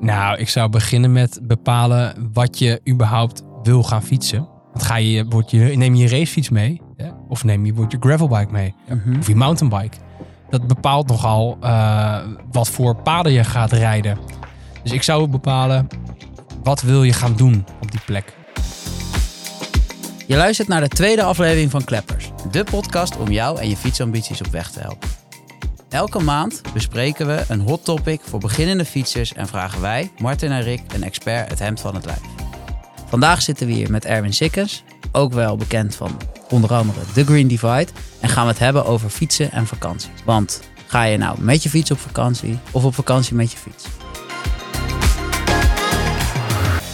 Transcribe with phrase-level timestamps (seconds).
[0.00, 4.48] Nou, ik zou beginnen met bepalen wat je überhaupt wil gaan fietsen.
[4.72, 6.80] Want ga je, word je, neem je je racefiets mee?
[6.96, 7.08] Hè?
[7.28, 8.74] Of neem je, wordt je gravelbike mee?
[8.88, 9.18] Mhm.
[9.18, 9.96] Of je mountainbike?
[10.50, 12.18] Dat bepaalt nogal eh,
[12.52, 14.18] wat voor paden je gaat rijden.
[14.82, 15.86] Dus ik zou bepalen,
[16.62, 18.34] wat wil je gaan doen op die plek?
[20.26, 24.40] Je luistert naar de tweede aflevering van Kleppers, de podcast om jou en je fietsambities
[24.40, 25.19] op weg te helpen.
[25.90, 30.62] Elke maand bespreken we een hot topic voor beginnende fietsers en vragen wij, Martin en
[30.62, 32.20] Rick, een expert het hemd van het lijf.
[33.06, 36.16] Vandaag zitten we hier met Erwin Sikkens, ook wel bekend van
[36.50, 37.86] onder andere The Green Divide,
[38.20, 40.10] en gaan we het hebben over fietsen en vakanties.
[40.24, 43.84] Want ga je nou met je fiets op vakantie of op vakantie met je fiets?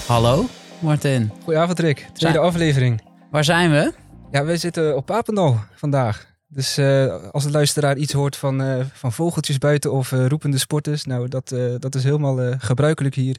[0.06, 0.44] Hallo,
[0.78, 1.32] Martin.
[1.44, 3.02] Goedenavond Rick, tweede Zijn- aflevering.
[3.30, 3.92] Waar zijn we?
[4.30, 6.34] Ja, we zitten op Papendal vandaag.
[6.46, 10.58] Dus eh, als de luisteraar iets hoort van, eh, van vogeltjes buiten of eh, roepende
[10.58, 13.36] sporters, nou dat, dat is helemaal gebruikelijk hier.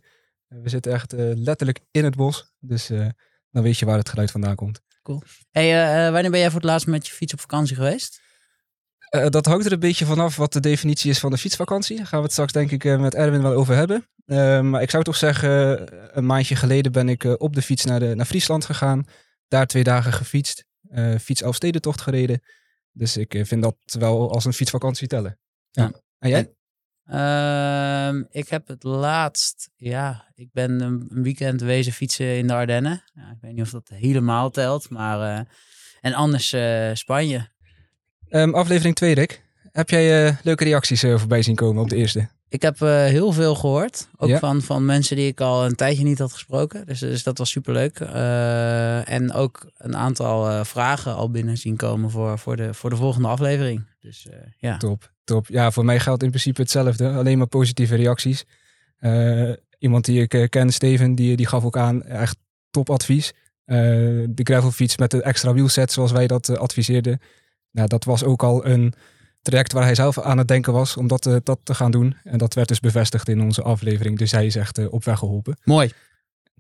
[0.48, 2.88] We zitten echt letterlijk in het bos, dus
[3.52, 4.82] dan weet je waar het geluid vandaan komt.
[5.52, 8.22] Hey, eh, eh, wanneer ben jij voor het laatst met je fiets op vakantie geweest?
[9.30, 11.98] Dat hangt er een beetje vanaf wat de definitie is van de fietsvakantie.
[11.98, 14.08] Daar gaan we het straks denk ik met Erwin wel over hebben.
[14.70, 15.84] Maar ik zou toch zeggen,
[16.18, 19.06] een maandje geleden ben ik op de fiets naar, de, naar Friesland gegaan.
[19.48, 20.66] Daar twee dagen gefietst.
[21.22, 22.42] fiets Elfstedentocht gereden.
[22.98, 25.40] Dus ik eh, vind dat wel als een fietsvakantie tellen.
[25.72, 25.84] Ja.
[25.84, 25.92] Ja.
[26.20, 26.52] En jij?
[27.06, 33.04] Ehm, ik heb het laatst, ja, ik ben een weekend wezen fietsen in de Ardennen.
[33.14, 35.38] Ja, ik weet niet of dat helemaal telt, maar...
[35.38, 35.46] eh,
[36.02, 37.50] en anders eh, Spanje.
[38.30, 39.46] Ehm, aflevering 2, Rick.
[39.72, 42.30] Heb jij leuke reacties voorbij zien komen op de eerste?
[42.50, 44.08] Ik heb eh, heel veel gehoord.
[44.18, 44.40] Ook Ja.
[44.40, 46.86] van, van mensen die ik al een tijdje niet had gesproken.
[46.86, 48.00] Dus, dus dat was superleuk.
[48.00, 52.90] Eh en ook een aantal eh, vragen al binnen zien komen voor, voor, de, voor
[52.90, 53.86] de volgende aflevering.
[54.00, 54.78] Dus ja.
[54.78, 55.48] Top, top.
[55.48, 57.10] Ja, voor mij geldt in principe hetzelfde.
[57.10, 58.46] Alleen maar positieve reacties.
[59.80, 62.38] Iemand die ik ken, Steven, die, die gaf ook aan echt
[62.70, 63.34] topadvies.
[63.66, 67.20] De gravelfiets met de extra wielset, zoals wij dat adviseerden.
[67.72, 68.94] Nou, dat was ook al een
[69.48, 72.16] traject waar hij zelf aan het denken was om dat, eh, dat te gaan doen.
[72.24, 74.18] En dat werd dus bevestigd in onze aflevering.
[74.18, 75.58] Dus hij is echt eh, op weg geholpen.
[75.64, 75.92] Mooi.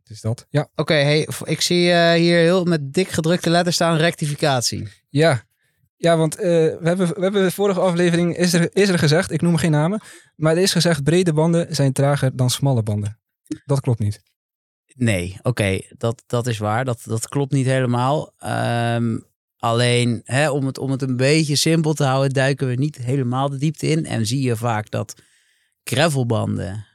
[0.03, 0.67] Dus dat, ja.
[0.75, 4.87] Oké, hey, ik zie eh, hier heel met dik gedrukte letters staan rectificatie.
[5.09, 5.43] Ja,
[5.97, 9.41] ja want we, hebben, we hebben de vorige aflevering, is er, is er gezegd, ik
[9.41, 10.01] noem geen namen,
[10.35, 13.19] maar er is gezegd brede banden zijn trager dan smalle banden.
[13.65, 14.21] Dat klopt niet.
[14.95, 16.85] Nee, oké, dat, dat is waar.
[16.85, 18.33] Dat, dat klopt niet helemaal.
[18.37, 19.17] Ehm,
[19.57, 23.49] alleen, hè, om, het, om het een beetje simpel te houden, duiken we niet helemaal
[23.49, 24.05] de diepte in.
[24.05, 25.21] En zie je vaak dat
[25.83, 26.85] gravelbanden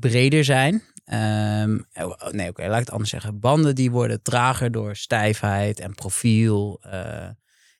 [0.00, 0.82] breder zijn.
[1.04, 3.40] Ehm, oh, nee, oké, laat ik het anders zeggen.
[3.40, 6.78] Banden die worden trager door stijfheid en profiel.
[6.80, 7.28] eh,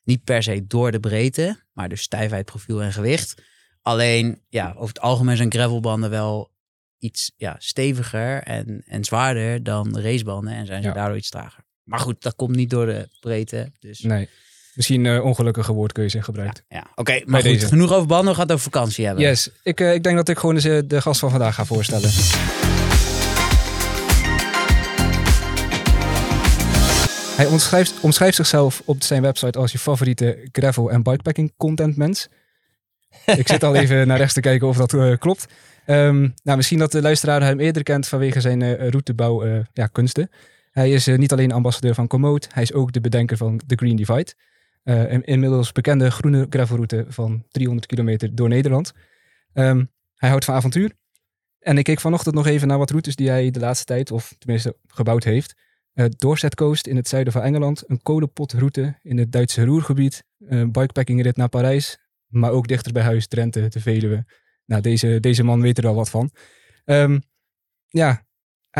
[0.03, 3.41] niet per se door de breedte, maar dus stijfheid, profiel en gewicht.
[3.81, 6.51] Alleen, ja, over het algemeen zijn gravelbanden wel
[6.97, 10.93] iets ja, steviger en, en zwaarder dan racebanden en zijn ze Ja.
[10.93, 11.64] daardoor iets trager.
[11.85, 13.71] Maar goed, dat komt niet door de breedte.
[13.79, 14.29] Dus Nee.
[14.73, 16.63] Misschien eh ongelukkige woordkeuze gebruikt.
[16.69, 17.21] ja, oké.
[17.25, 17.65] maar goed, deze.
[17.67, 18.27] genoeg over banden.
[18.27, 19.23] We gaan het over vakantie hebben.
[19.23, 21.65] Yes, ik, eh, ik denk dat ik gewoon eens, eh, de gast van vandaag ga
[21.65, 22.09] voorstellen.
[27.35, 32.27] Hij omschrijft, omschrijft zichzelf op zijn website als je favoriete gravel- en bikepacking content mens.
[33.25, 35.45] Ik zit al even naar rechts te kijken of dat klopt.
[35.85, 40.29] Ehm, nou, misschien dat de luisteraar hem eerder kent vanwege zijn routebouw eh, ja, kunsten.
[40.75, 43.75] Hij is eh, niet alleen ambassadeur van Komoot, hij is ook de bedenker van The
[43.75, 44.33] Green Divide.
[44.83, 48.93] Eh, een inmiddels bekende groene gravelroute van 300 kilometer door Nederland.
[49.53, 50.91] Ehm, hij houdt van avontuur.
[51.59, 54.35] En ik keek vanochtend nog even naar wat routes die hij de laatste tijd, of
[54.37, 55.55] tenminste gebouwd heeft.
[55.93, 60.71] Eh Dorset Coast in het zuiden van Engeland, een kolenpotroute in het Duitse Roergebied, een
[60.71, 64.25] bikepacking naar Parijs, maar ook dichter bij huis Drenthe, de Veluwe.
[64.65, 66.31] Nou, deze, deze man weet er al wat van.
[66.85, 67.19] Ehm,
[67.87, 68.24] ja,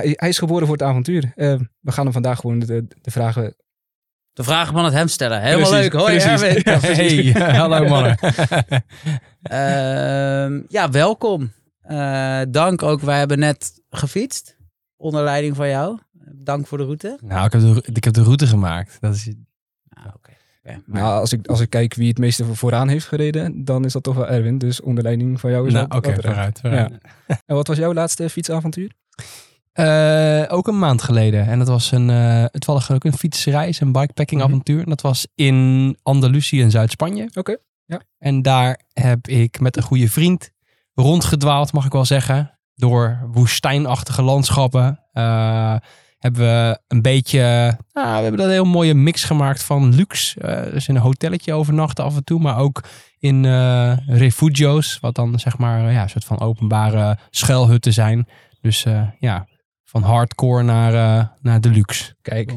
[0.03, 1.31] hij, hij is geboren voor het avontuur.
[1.35, 3.56] Ehm, we gaan hem vandaag gewoon de, de vragen...
[4.33, 5.41] De vragen van het hem stellen.
[5.41, 6.01] Helemaal Precies, leuk.
[6.01, 6.41] Hoi, precies.
[6.41, 6.61] Erwin.
[6.73, 7.33] Ja, precies.
[7.33, 8.17] Hey, hallo mannen.
[9.41, 11.51] Ehm, ja, welkom.
[11.81, 13.01] Eh, dank ook.
[13.01, 14.57] Wij hebben net gefietst.
[14.97, 16.00] Onder leiding van jou.
[16.33, 17.18] Dank voor de route.
[17.21, 18.98] nou, ik heb, de, ik heb de route gemaakt.
[19.00, 20.31] Dat is, Nou, oké.
[20.63, 23.86] Oké, maar- Nou, als ik, als ik kijk wie het meeste vooraan heeft gereden, dan
[23.86, 24.57] is dat toch wel Erwin.
[24.57, 26.25] Dus onder leiding van jou is nou, dat oké, terecht.
[26.27, 26.59] vooruit.
[26.59, 26.91] vooruit.
[27.45, 28.91] En wat was jouw laatste fietsavontuur?
[29.75, 31.48] Eh, ook een maand geleden.
[31.48, 34.50] En dat was een, eh het was ook een fietsreis, een bikepacking Mhm.
[34.50, 34.86] avontuur.
[34.86, 37.30] Dat was in Andalusië in Zuid-Spanje.
[37.33, 38.01] Oké, ja.
[38.18, 40.51] En daar heb ik met een goede vriend
[40.94, 42.57] rondgedwaald, mag ik wel zeggen.
[42.75, 45.00] Door woestijnachtige landschappen.
[45.12, 45.75] Eh,
[46.19, 47.39] hebben we een beetje,
[47.94, 50.39] nou, we hebben een heel mooie mix gemaakt van luxe.
[50.42, 52.83] Eh, dus in een hotelletje overnachten af en toe, maar ook
[53.19, 58.27] in eh refugio's, wat dan zeg maar ja, een soort van openbare schuilhutten zijn.
[58.62, 59.48] Dus eh, ja,
[60.01, 62.15] van hardcore naar, eh, naar deluxe.
[62.21, 62.51] Kijk,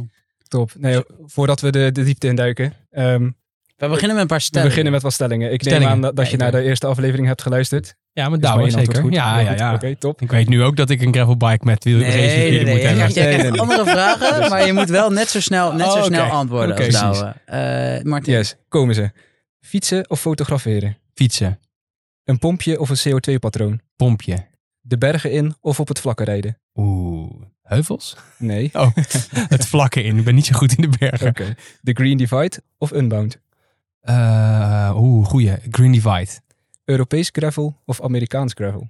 [0.49, 0.71] top.
[0.79, 2.73] Nee, voordat we de, de diepte induiken.
[2.91, 3.31] ehm
[3.77, 4.69] We beginnen met een paar we stellingen.
[4.69, 5.53] beginnen met wat stellingen.
[5.53, 5.85] Ik Stellingen.
[5.87, 7.95] neem aan dat, dat je naar de eerste aflevering hebt geluisterd.
[8.13, 9.01] Ja, maar Is daar mijn zeker.
[9.03, 9.13] goed?
[9.15, 9.59] Ja, ja, goed.
[9.59, 9.75] ja.
[9.75, 10.21] Oké, top.
[10.23, 12.73] Ik weet nu ook dat ik een gravelbike met wiel Nee, nee, racevier nee.
[12.75, 13.07] moet Je hebben.
[13.07, 13.61] je krijgt Nee, nee, nee.
[13.61, 16.89] andere vragen, maar je moet wel net zo snel, net zo Oh, snel antwoorden als.
[17.01, 17.35] Douwe.
[17.45, 19.11] Eh Martin, Yes, komen ze.
[19.61, 20.97] Fietsen of fotograferen?
[21.15, 21.59] Fietsen,
[22.25, 23.81] Een pompje of een CO2-patroon?
[23.97, 24.47] pompje.
[24.89, 26.59] De bergen in of op het vlakke rijden?
[26.75, 27.33] Oeh,
[27.63, 28.17] heuvels?
[28.39, 28.71] Nee.
[28.81, 28.91] Oh,
[29.49, 30.19] het vlakke in.
[30.19, 31.29] Ik ben niet zo goed in de bergen.
[31.29, 31.55] Oké.
[31.81, 33.39] De Green Divide of Unbound?
[34.01, 35.57] Eh, Oeh, goeie.
[35.71, 36.31] Green Divide.
[36.85, 38.89] Europees gravel of Amerikaans gravel?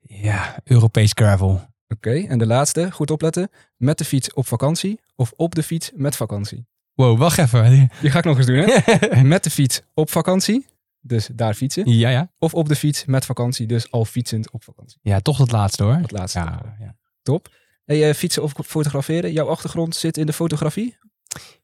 [0.00, 1.68] Ja, Europees gravel.
[1.88, 3.50] Oké, en de laatste, goed opletten.
[3.76, 6.66] Met de fiets op vakantie of op de fiets met vakantie?
[6.94, 7.90] Wow, wacht even.
[8.00, 9.22] Die ga ik nog eens doen, hè?
[9.34, 10.66] met de fiets op vakantie,
[11.00, 11.90] dus daar fietsen.
[11.90, 12.30] ja, ja.
[12.38, 14.98] Of op de fiets met vakantie, dus al fietsend op vakantie.
[15.02, 16.00] Ja, toch dat laatste hoor.
[16.00, 16.38] Dat laatste.
[16.38, 16.96] Ja, ja.
[17.22, 17.48] Top.
[17.84, 19.32] Hey, eh, fietsen of fotograferen?
[19.32, 20.98] Jouw achtergrond zit in de fotografie?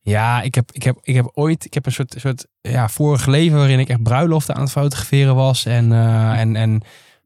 [0.00, 3.26] Ja, ik heb, ik heb, ik heb ooit ik heb een soort, soort ja, vorig
[3.26, 5.64] leven waarin ik echt bruiloften aan het fotograferen was.
[5.64, 6.80] En, eh, en, en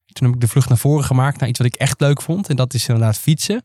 [0.07, 2.49] toen heb ik de vlucht naar voren gemaakt naar iets wat ik echt leuk vond.
[2.49, 3.63] En dat is inderdaad fietsen.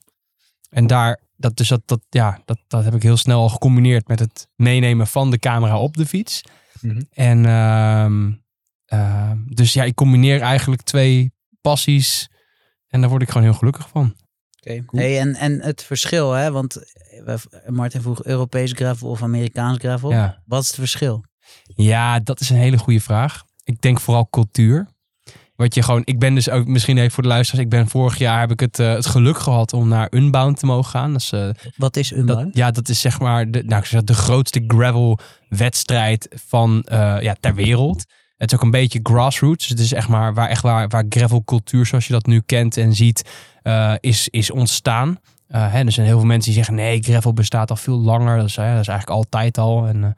[0.70, 4.08] En daar, dat, dus dat, dat, ja, dat, dat heb ik heel snel al gecombineerd
[4.08, 6.42] met het meenemen van de camera op de fiets.
[6.86, 7.02] Mhm.
[7.12, 8.32] En ehm,
[8.86, 12.30] ehm, dus ja, ik combineer eigenlijk twee passies.
[12.88, 14.16] En daar word ik gewoon heel gelukkig van.
[14.60, 14.84] Oké.
[14.92, 16.52] Hey, en, en het verschil, hè?
[16.52, 16.74] want
[17.24, 20.12] we- Martin vroeg Europees gravel of Amerikaans gravel.
[20.12, 20.42] Ja.
[20.46, 21.24] Wat is het verschil?
[21.66, 23.44] Ja, dat is een hele goede vraag.
[23.64, 24.88] Ik denk vooral cultuur.
[25.56, 28.18] Wat je gewoon, ik ben dus ook, misschien even voor de luisteraars, ik ben vorig
[28.18, 31.16] jaar heb ik het, eh, het geluk gehad om naar Unbound te mogen gaan.
[31.30, 32.56] Eh, Wat is dat, Unbound?
[32.56, 35.20] ja, dat is zeg maar de, nou, ik zeg, de grootste gravel
[35.50, 38.06] wedstrijd van eh, ja, ter wereld.
[38.38, 39.68] Het is ook een beetje grassroots.
[39.68, 42.78] Het is echt maar waar, echt waar, waar gravel cultuur zoals je dat nu kent
[42.78, 43.30] en ziet,
[44.00, 45.20] is, is ontstaan.
[45.48, 48.38] Hè, er zijn heel veel mensen die zeggen nee, gravel bestaat al veel langer.
[48.38, 49.88] Dat is, hè, dat is eigenlijk altijd al.
[49.88, 50.16] En,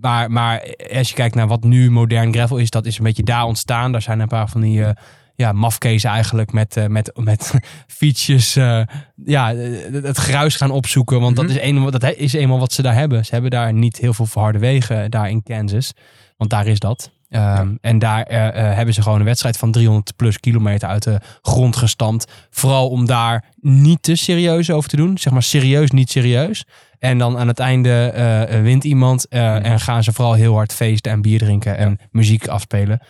[0.00, 3.22] maar, maar als je kijkt naar wat nu modern gravel is, dat is een beetje
[3.22, 3.92] daar ontstaan.
[3.92, 4.90] Daar zijn een paar van die eh,
[5.34, 7.54] ja, mafkezen eigenlijk met, eh, met, met
[7.86, 8.80] fietsjes eh,
[9.24, 9.54] ja,
[9.92, 11.20] het gruis gaan opzoeken.
[11.20, 11.46] Want Mhm.
[11.46, 13.24] dat, is eenmaal, dat is eenmaal wat ze daar hebben.
[13.24, 15.92] Ze hebben daar niet heel veel harde wegen daar in Kansas.
[16.36, 17.10] Want daar is dat.
[17.28, 21.02] Ehm, En daar eh, eh, hebben ze gewoon een wedstrijd van 300 plus kilometer uit
[21.02, 22.32] de grond gestampt.
[22.50, 25.18] Vooral om daar niet te serieus over te doen.
[25.18, 26.64] Zeg maar serieus, niet serieus.
[26.98, 29.28] En dan aan het einde eh, wint iemand.
[29.28, 33.00] En gaan ze vooral heel hard feesten en bier drinken en muziek afspelen.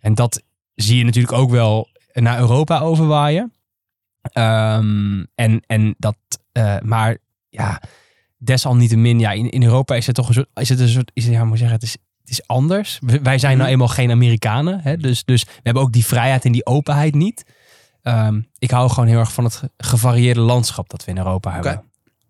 [0.00, 0.42] En dat
[0.74, 3.52] zie je natuurlijk ook wel naar Europa overwaaien.
[4.22, 6.16] Ehm, en, en dat,
[6.82, 7.16] maar
[7.48, 7.80] ja,
[8.38, 11.26] desalniettemin, ja, in, in Europa is het toch een soort, is het een soort, is,
[11.26, 11.96] ja, moet zeggen, het is,
[12.28, 12.98] het is anders.
[13.22, 13.70] Wij zijn nou Mhm.
[13.72, 14.96] eenmaal geen Amerikanen, hè?
[14.96, 17.44] Dus, dus we hebben ook die vrijheid en die openheid niet.
[18.02, 21.52] Ehm, ik hou gewoon heel erg van het ge- gevarieerde landschap dat we in Europa
[21.52, 21.82] hebben.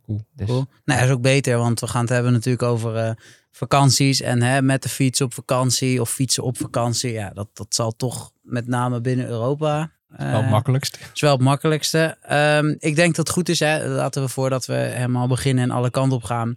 [0.07, 0.21] Cool.
[0.37, 0.67] Dus, Cool.
[0.85, 3.11] Nou, dat is ook beter, want we gaan het hebben natuurlijk over eh,
[3.53, 4.21] vakanties.
[4.21, 7.13] En hè, met de fiets op vakantie of fietsen op vakantie.
[7.13, 9.91] Ja, dat, dat zal toch met name binnen Europa...
[10.17, 10.99] eh, wel het makkelijkst.
[11.15, 12.17] is wel het makkelijkste.
[12.23, 15.71] Ehm, ik denk dat het goed is, hè, laten we voordat we helemaal beginnen en
[15.71, 16.57] alle kanten op gaan.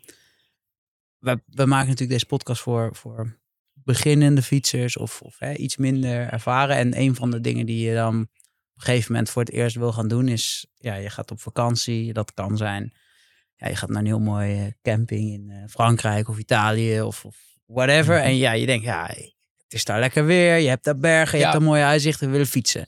[1.22, 3.40] We, we maken natuurlijk deze podcast voor, voor
[3.74, 6.76] beginnende fietsers of, of hè, iets minder ervaren.
[6.76, 9.76] En een van de dingen die je dan op een gegeven moment voor het eerst
[9.76, 12.14] wil gaan doen is, ja, je gaat op vakantie.
[12.14, 12.94] Dat kan zijn,
[13.56, 17.26] ja, je gaat naar een heel mooi eh, camping in eh, Frankrijk of Italië of,
[17.26, 18.18] of whatever.
[18.18, 20.58] En ja, je denkt, ja, het is daar lekker weer.
[20.58, 21.50] Je hebt daar bergen, je Ja.
[21.50, 22.86] hebt daar mooie uitzichten, we willen fietsen.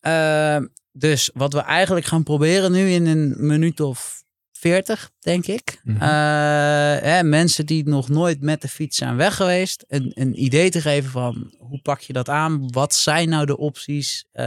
[0.00, 4.22] Ehm, dus wat we eigenlijk gaan proberen nu in een minuut of
[4.58, 5.80] veertig, denk ik.
[5.84, 5.96] Mhm.
[6.02, 6.08] Eh,
[7.02, 10.80] hè, mensen die nog nooit met de fiets zijn weg geweest, een, een idee te
[10.80, 12.72] geven van hoe pak je dat aan?
[12.72, 14.24] Wat zijn nou de opties?
[14.32, 14.44] Eh,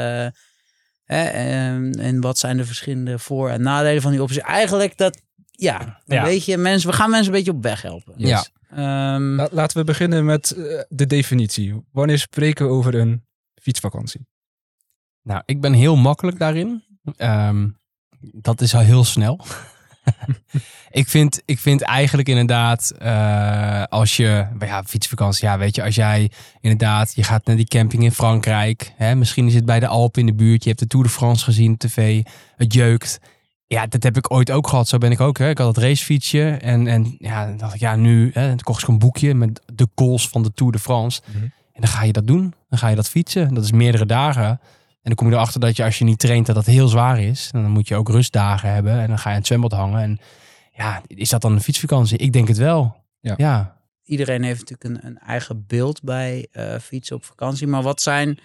[1.03, 4.37] hè, en, en wat zijn de verschillende voor- en nadelen van die opties?
[4.41, 6.23] Eigenlijk dat, ja, een Ja.
[6.23, 8.13] beetje mensen, we gaan mensen een beetje op weg helpen.
[8.17, 8.45] Ja.
[8.69, 11.81] Ehm, La- laten we beginnen met eh, de definitie.
[11.91, 13.25] Wanneer spreken we over een
[13.61, 14.21] fietsvakantie?
[15.23, 16.83] Nou, ik ben heel makkelijk daarin.
[17.15, 17.67] Ehm,
[18.19, 19.39] dat is al heel snel.
[20.91, 25.95] ik, vind, ik vind eigenlijk inderdaad, eh, als je, ja, fietsvakantie, ja, weet je, als
[25.95, 29.87] jij inderdaad, je gaat naar die camping in Frankrijk, hè, misschien is het bij de
[29.87, 32.23] Alpen in de buurt, je hebt de Tour de France gezien op tv,
[32.55, 33.19] het jeukt.
[33.71, 34.87] Ja, dat heb ik ooit ook gehad.
[34.87, 35.37] Zo ben ik ook.
[35.37, 35.49] Hè.
[35.49, 36.49] Ik had het racefietsje.
[36.61, 39.87] En, en ja, dan dacht ik, ja, nu hè, kocht ik een boekje met de
[39.95, 41.21] goals van de Tour de France.
[41.25, 41.43] Mhm.
[41.43, 42.53] En dan ga je dat doen.
[42.69, 43.53] Dan ga je dat fietsen.
[43.53, 44.59] Dat is meerdere dagen.
[45.01, 47.19] En dan kom je erachter dat je als je niet traint, dat dat heel zwaar
[47.19, 47.49] is.
[47.53, 48.99] En dan moet je ook rustdagen hebben.
[48.99, 50.01] En dan ga je aan het zwembad hangen.
[50.01, 50.19] En
[50.73, 52.17] ja, is dat dan een fietsvakantie?
[52.17, 52.95] Ik denk het wel.
[53.19, 53.33] Ja.
[53.37, 53.79] ja.
[54.03, 57.67] iedereen heeft natuurlijk een, een eigen beeld bij eh, fietsen op vakantie.
[57.67, 58.39] Maar wat zijn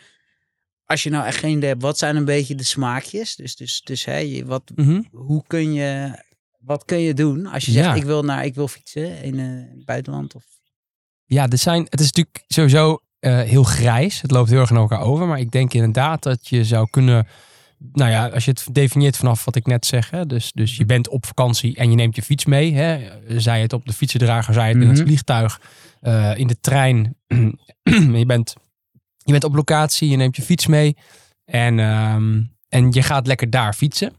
[0.84, 3.36] als je nou echt geen idee hebt, wat zijn een beetje de smaakjes?
[3.36, 5.02] Dus, dus, dus hè, je- wat, Mhm.
[5.10, 6.22] hoe kun je,
[6.58, 7.94] wat kun je doen als je zegt, Ja.
[7.94, 9.46] ik wil naar, ik wil fietsen in eh,
[9.76, 10.34] het buitenland?
[10.34, 10.44] Of...
[11.24, 14.20] Ja, dit zijn, het is natuurlijk sowieso eh, heel grijs.
[14.20, 15.26] Het loopt heel erg naar elkaar over.
[15.26, 17.26] Maar ik denk inderdaad dat je zou kunnen...
[17.92, 20.10] Nou ja, als je het definieert vanaf wat ik net zeg.
[20.10, 22.74] Hè, dus, dus je bent op vakantie en je neemt je fiets mee.
[22.74, 25.06] Hè, zij het op de fietsendrager, zij het in het Mhm.
[25.06, 25.60] vliegtuig,
[26.00, 27.16] eh, in de trein.
[28.20, 28.54] je, bent,
[29.18, 30.96] je bent op locatie, je neemt je fiets mee.
[31.44, 34.12] En, ehm, en je gaat lekker daar fietsen.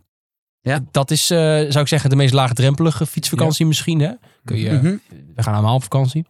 [0.62, 0.80] Ja.
[0.92, 4.00] Dat is, eh, zou ik zeggen, de meest laagdrempelige fietsvakantie misschien.
[4.00, 4.12] Hè?
[4.44, 4.96] Kun je, Mhm.
[5.36, 6.26] we gaan allemaal op vakantie.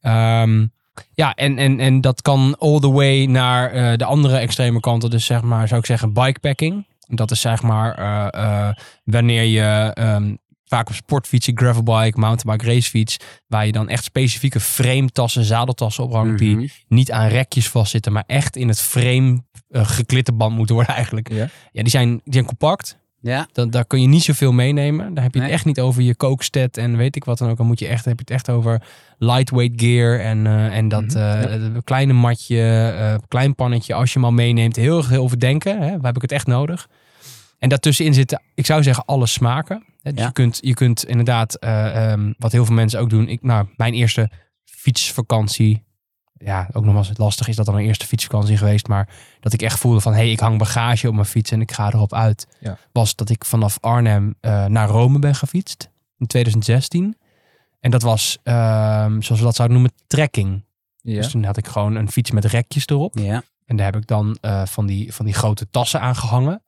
[0.00, 0.66] Ehm,
[1.14, 5.10] ja, en, en, en dat kan all the way naar eh, de andere extreme kanten.
[5.10, 6.86] Dus zeg maar, zou ik zeggen, bikepacking.
[7.08, 8.74] Dat is zeg maar eh, eh,
[9.04, 10.34] wanneer je ehm,
[10.64, 16.56] vaak op sportfietsen, gravelbike, mountainbike, racefiets, waar je dan echt specifieke frame-tassen, zadeltassen ophangt, die
[16.56, 16.66] Mhm.
[16.88, 21.32] niet aan rekjes vastzitten, maar echt in het frame eh geklitterband moeten worden eigenlijk.
[21.32, 22.98] Ja, die zijn, die zijn compact.
[23.20, 25.14] Ja, Dan, daar kun je niet zoveel meenemen.
[25.14, 25.56] Daar heb je het Nee.
[25.56, 27.56] echt niet over je kookstead en weet ik wat dan ook.
[27.56, 28.82] Dan moet je echt, heb je het echt over
[29.18, 31.42] lightweight gear en, eh, en dat ja.
[31.42, 33.94] eh, kleine matje, eh, klein pannetje.
[33.94, 35.80] Als je hem al meeneemt, heel erg over denken.
[35.80, 35.90] Hè?
[35.90, 36.88] Waar heb ik het echt nodig?
[37.58, 39.84] En daartussenin zitten, ik zou zeggen, alle smaken.
[40.02, 40.10] Hè?
[40.12, 40.26] Dus Ja.
[40.26, 43.28] je, kunt, je kunt inderdaad, eh, ehm, wat heel veel mensen ook doen.
[43.28, 44.30] Ik, nou, mijn eerste
[44.64, 45.84] fietsvakantie.
[46.38, 48.88] Ja, ook nog wel eens lastig is dat dan een eerste fietsvakantie geweest.
[48.88, 49.08] Maar
[49.40, 51.72] dat ik echt voelde van, hé, hey, ik hang bagage op mijn fiets en ik
[51.72, 52.46] ga erop uit.
[52.60, 52.78] Ja.
[52.92, 55.90] Was dat ik vanaf Arnhem eh, naar Rome ben gefietst.
[56.18, 57.16] In 2016.
[57.80, 60.64] En dat was, ehm, zoals we dat zouden noemen, trekking.
[60.96, 61.14] Ja.
[61.14, 63.18] Dus toen had ik gewoon een fiets met rekjes erop.
[63.18, 63.42] ja.
[63.66, 66.62] En daar heb ik dan eh, van, die, van die grote tassen aan gehangen.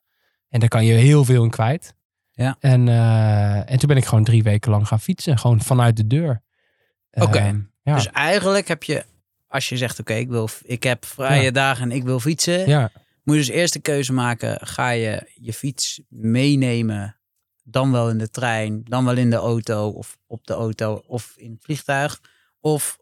[0.48, 1.94] En daar kan je heel veel in kwijt.
[2.32, 2.56] Ja.
[2.60, 5.38] En, eh, en toen ben ik gewoon drie weken lang gaan fietsen.
[5.38, 6.42] Gewoon vanuit de deur.
[7.10, 7.38] Oké.
[7.38, 7.94] Ehm, ja.
[7.94, 9.04] Dus eigenlijk heb je,
[9.48, 11.50] als je zegt, oké, ik wil, ik heb vrije Ja.
[11.50, 12.90] dagen en ik wil fietsen, ja,
[13.22, 17.16] moet je dus eerst de keuze maken, ga je je fiets meenemen,
[17.62, 21.32] dan wel in de trein, dan wel in de auto of op de auto of
[21.36, 22.20] in het vliegtuig,
[22.60, 22.98] of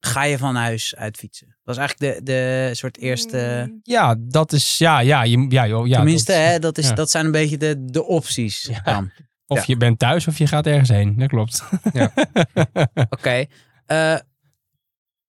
[0.00, 1.56] ga je van huis uit fietsen?
[1.64, 5.86] Dat is eigenlijk de, de soort eerste, ja, dat is, ja, ja, je, ja, joh,
[5.86, 6.94] ja tenminste, dat- hè, dat, is, ja.
[6.94, 8.80] dat zijn een beetje de, de opties Ja.
[8.80, 9.10] dan.
[9.46, 9.64] Of ja.
[9.66, 11.18] je bent thuis of je gaat ergens heen.
[11.18, 11.62] Dat klopt.
[13.16, 13.44] Oké.
[13.86, 14.16] Eh,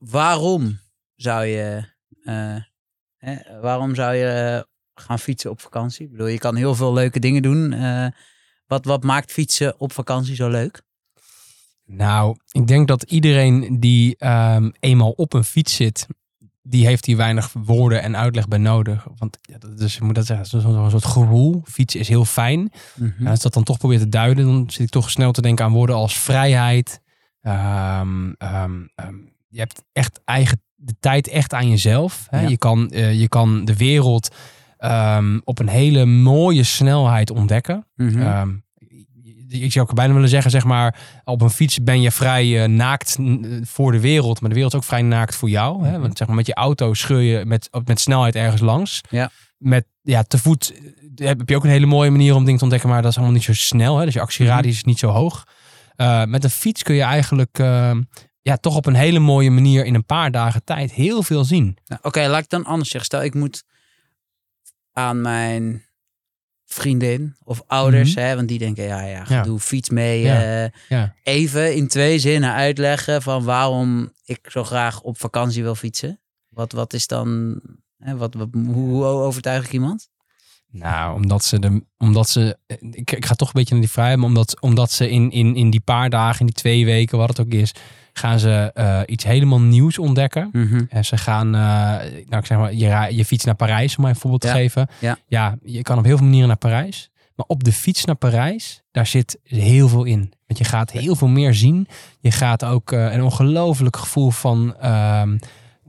[0.10, 0.80] waarom
[1.16, 1.84] zou je,
[2.24, 2.56] eh,
[3.18, 6.06] hè, waarom zou je gaan fietsen op vakantie?
[6.06, 7.74] Ik bedoel, je kan heel veel leuke dingen doen.
[7.74, 8.08] Eh,
[8.68, 10.84] wat, wat maakt fietsen op vakantie zo leuk?
[11.86, 16.08] Nou, ik denk dat iedereen die ehm, eenmaal op een fiets zit,
[16.62, 19.08] die heeft hier weinig woorden en uitleg bij nodig.
[19.18, 21.62] Want ja, dat is, ik moet dat zeggen, zo'n soort gevoel.
[21.66, 22.72] Fietsen is heel fijn.
[22.96, 25.42] En als ik dat dan toch probeer te duiden, dan zit ik toch snel te
[25.42, 27.02] denken aan woorden als vrijheid.
[27.42, 28.32] Ehm,
[29.56, 32.28] je hebt echt eigen de tijd echt aan jezelf.
[32.30, 32.42] Hè?
[32.42, 32.48] Ja.
[32.48, 34.36] Je, kan, eh, je kan de wereld
[34.78, 37.88] ehm, op een hele mooie snelheid ontdekken.
[37.96, 38.22] Mhm.
[38.22, 38.50] Ehm,
[39.48, 42.70] ik zou ook bijna willen zeggen, zeg maar, op een fiets ben je vrij eh,
[42.70, 45.84] naakt n- voor de wereld, maar de wereld is ook vrij naakt voor jou.
[45.86, 45.92] Hè?
[45.92, 46.02] Mhm.
[46.02, 49.02] Want zeg maar, met je auto scheur je met, met snelheid ergens langs.
[49.10, 49.30] Ja.
[49.58, 50.74] Met ja, te voet
[51.16, 53.18] eh, heb je ook een hele mooie manier om dingen te ontdekken, maar dat is
[53.18, 53.98] allemaal niet zo snel.
[53.98, 54.06] Hè?
[54.06, 54.76] Dus je actieradius Mhm.
[54.80, 55.44] is niet zo hoog.
[55.96, 58.02] Eh, met een fiets kun je eigenlijk ehm,
[58.46, 61.78] ja, toch op een hele mooie manier in een paar dagen tijd heel veel zien.
[61.86, 63.10] Nou, Oké, laat ik dan anders zeggen.
[63.10, 63.64] Stel, ik moet
[64.94, 65.84] aan mijn
[66.66, 68.24] vriendin of ouders, Mhm.
[68.26, 69.44] hè, want die denken, ja, ja, Ja.
[69.44, 70.22] doe fiets mee.
[70.22, 70.64] Ja.
[70.64, 71.14] eh, Ja.
[71.24, 76.20] even in twee zinnen uitleggen van waarom ik zo graag op vakantie wil fietsen.
[76.50, 77.60] Wat, wat is dan,
[77.98, 80.10] hè, wat, wat, hoe, hoe overtuig ik iemand?
[80.72, 82.58] Nou, omdat ze, de, omdat ze
[82.92, 85.56] ik, ik ga toch een beetje naar die vrijheid, maar omdat, omdat ze in, in,
[85.56, 87.72] in die paar dagen, in die twee weken, wat het ook is,
[88.18, 90.50] gaan ze eh, iets helemaal nieuws ontdekken.
[90.90, 91.62] En ze gaan, eh,
[92.30, 94.54] nou ik zeg maar, je, je fiets naar Parijs, om maar een voorbeeld te Ja,
[94.54, 94.88] geven.
[95.00, 95.18] ja.
[95.28, 97.10] ja, je kan op heel veel manieren naar Parijs.
[97.36, 100.34] Maar op de fiets naar Parijs, daar zit heel veel in.
[100.48, 101.88] Want je gaat heel veel meer zien.
[102.20, 105.38] Je gaat ook eh, een ongelooflijk gevoel van ehm,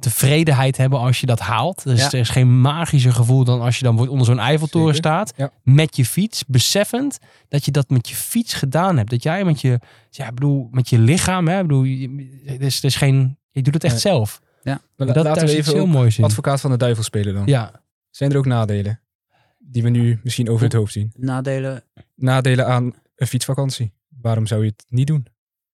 [0.00, 1.82] tevredenheid hebben als je dat haalt.
[1.84, 2.06] Dus Ja.
[2.06, 5.32] er is geen magischer gevoel dan als je dan wordt onder zo'n Eiffeltoren Zeker, staat.
[5.36, 5.50] ja.
[5.62, 9.10] Met je fiets, beseffend dat je dat met je fiets gedaan hebt.
[9.10, 12.60] Dat jij met je, ja, ik bedoel, met je lichaam, hè, ik bedoel, je, er
[12.62, 14.02] is, er is geen, je doet het echt Nee.
[14.02, 14.40] zelf.
[14.96, 16.24] Maar Dat, laten we iets even heel ook moois in.
[16.24, 17.46] advocaat van de duivel spelen dan.
[17.46, 19.00] Ja, Zijn er ook nadelen
[19.58, 21.12] die we nu misschien over het hoofd zien?
[21.16, 21.82] Nadelen.
[22.14, 23.92] Nadelen aan een fietsvakantie.
[24.20, 25.26] Waarom zou je het niet doen?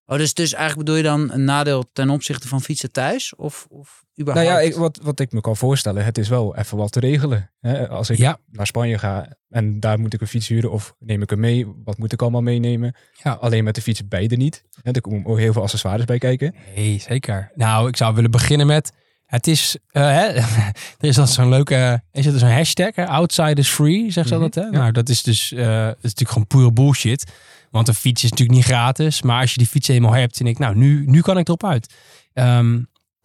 [0.05, 3.35] Oh, dus, dus eigenlijk bedoel je dan een nadeel ten opzichte van fietsen thuis?
[3.35, 4.47] Of, of überhaupt?
[4.49, 6.99] Nou ja, ik, wat, wat ik me kan voorstellen, het is wel even wat te
[6.99, 7.51] regelen.
[7.59, 7.89] Hè?
[7.89, 8.37] Als ik Ja.
[8.51, 11.67] naar Spanje ga en daar moet ik een fiets huren of neem ik hem mee,
[11.83, 12.95] wat moet ik allemaal meenemen?
[13.23, 13.31] Ja.
[13.31, 14.63] Alleen met de fiets beide niet.
[14.81, 14.91] Hè?
[14.91, 16.55] Er komen ook heel veel accessoires bij kijken.
[16.75, 17.51] nee, zeker.
[17.55, 18.91] Nou, ik zou willen beginnen met
[19.33, 20.25] Het is, eh, hè,
[20.99, 23.07] er is dat zo'n leuke, is het zo'n hashtag, hè?
[23.07, 24.61] outsiders free, zegt ze Mhm, dat hè?
[24.61, 24.69] ja.
[24.69, 27.31] Nou, dat is dus, eh, dat is natuurlijk gewoon pure bullshit.
[27.71, 30.47] Want een fiets is natuurlijk niet gratis, maar als je die fiets eenmaal hebt en
[30.47, 31.93] ik, nou, nu, nu kan ik erop uit.
[32.33, 32.79] Ehm,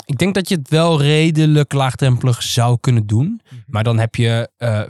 [0.08, 3.40] ik denk dat je het wel redelijk laagdrempelig zou kunnen doen.
[3.66, 4.80] Maar dan heb je, eh,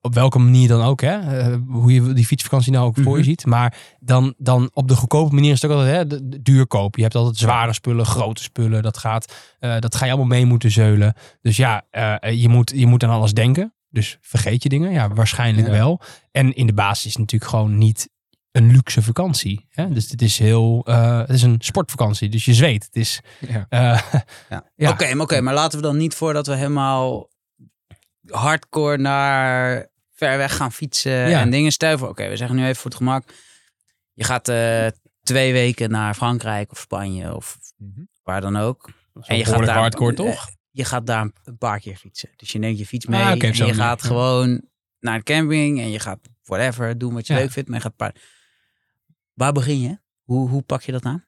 [0.00, 3.18] op welke manier dan ook, hè, eh, hoe je die fietsvakantie nou ook voor je
[3.22, 3.28] Mhm.
[3.28, 3.46] ziet.
[3.46, 6.96] Maar dan, dan op de goedkope manier is het ook altijd hè, de, de duurkoop.
[6.96, 8.82] Je hebt altijd zware spullen, grote spullen.
[8.82, 11.14] Dat, gaat, eh, dat ga je allemaal mee moeten zeulen.
[11.42, 11.82] Dus ja,
[12.30, 13.74] je, moet, je moet aan alles denken.
[13.90, 14.92] Dus vergeet je dingen?
[14.92, 15.72] Ja, waarschijnlijk Ja.
[15.72, 16.00] wel.
[16.30, 18.08] En in de basis is natuurlijk gewoon niet
[18.52, 19.66] een luxe vakantie.
[19.70, 19.88] Hè?
[19.92, 22.28] Dus het is heel, eh, het is een sportvakantie.
[22.28, 22.84] Dus je zweet.
[22.84, 23.66] Het is, Ja.
[23.68, 24.02] eh,
[24.50, 24.70] Ja.
[24.76, 24.90] Ja.
[24.90, 27.30] Oké, maar, oké, maar laten we dan niet voordat we helemaal
[28.30, 31.40] hardcore naar ver weg gaan fietsen Ja.
[31.40, 32.08] en dingen stuiven.
[32.08, 33.24] Oké, we zeggen nu even voor het gemak.
[34.12, 34.86] Je gaat eh,
[35.22, 38.00] twee weken naar Frankrijk of Spanje of Mhm.
[38.22, 38.90] waar dan ook.
[39.22, 40.50] en je gaat daar hardcore, toch?
[40.70, 42.28] Je gaat daar een paar keer fietsen.
[42.36, 44.62] Dus je neemt je fiets mee Ah, op en je gaat gewoon
[45.00, 47.38] naar de camping en je gaat whatever doen wat je Ja.
[47.38, 47.68] leuk vindt.
[47.68, 48.14] Maar je gaat een paar...
[49.34, 49.98] Waar begin je?
[50.22, 51.24] Hoe, hoe pak je dat aan?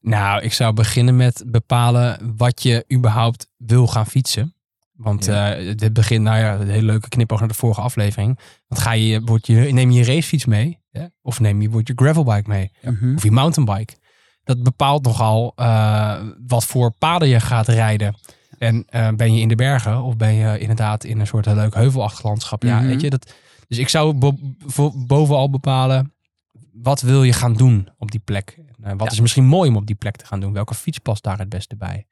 [0.00, 4.54] Nou, ik zou beginnen met bepalen wat je überhaupt wil gaan fietsen.
[4.92, 5.54] Want Ja.
[5.54, 8.38] eh, dit begint, nou ja, een hele leuke knipoog naar de vorige aflevering.
[8.66, 10.78] Want ga je, word je, neem je je racefiets mee?
[11.22, 12.70] Of neem je, wordt je gravelbike mee?
[12.82, 13.14] Mhm.
[13.14, 13.94] Of je mountainbike?
[14.44, 18.14] Dat bepaalt nogal eh, wat voor paden je gaat rijden.
[18.58, 21.74] En eh, ben je in de bergen of ben je inderdaad in een soort leuk
[21.74, 22.62] heuvelachtig landschap?
[22.62, 22.86] Ja, Mhm.
[22.86, 23.32] weet je, dat,
[23.68, 24.38] dus ik zou bo-
[25.06, 26.12] bovenal bepalen,
[26.82, 28.58] wat wil je gaan doen op die plek?
[28.82, 29.10] Eh, wat Ja.
[29.10, 30.52] is misschien mooi om op die plek te gaan doen?
[30.52, 32.06] Welke fiets past daar het beste bij?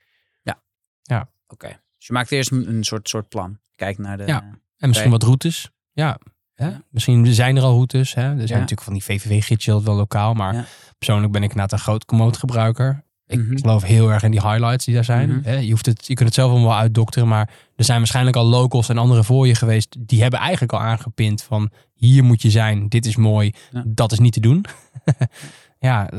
[1.48, 1.68] Oké.
[1.96, 3.58] Dus je maakt eerst een, soort, soort plan.
[3.74, 4.26] Kijk naar de...
[4.26, 4.42] Ja.
[4.78, 5.70] En misschien wat routes.
[5.92, 6.18] Ja.
[6.54, 6.66] Hè?
[6.68, 6.82] Ja.
[6.90, 8.14] Misschien zijn er al routes.
[8.14, 8.22] Hè?
[8.22, 8.54] Er zijn Ja.
[8.54, 10.34] natuurlijk van die VVV-gidsjes wel lokaal.
[10.34, 10.64] Maar Ja.
[10.98, 13.04] persoonlijk ben ik inderdaad een groot commode gebruiker.
[13.26, 13.56] Ik Mhm.
[13.58, 15.28] geloof heel erg in die highlights die daar zijn.
[15.28, 15.58] Mhm.
[15.58, 17.28] Je, hoeft het, je kunt het zelf allemaal wel uitdokteren.
[17.28, 19.96] Maar er zijn waarschijnlijk al locals en anderen voor je geweest.
[19.98, 22.88] Die hebben eigenlijk al aangepint van hier moet je zijn.
[22.88, 23.52] Dit is mooi.
[23.70, 23.82] Ja.
[23.86, 24.64] Dat is niet te doen.
[25.78, 26.10] ja,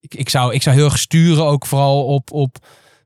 [0.00, 2.32] ik, ik, zou, ik zou heel erg sturen ook vooral op...
[2.32, 2.56] op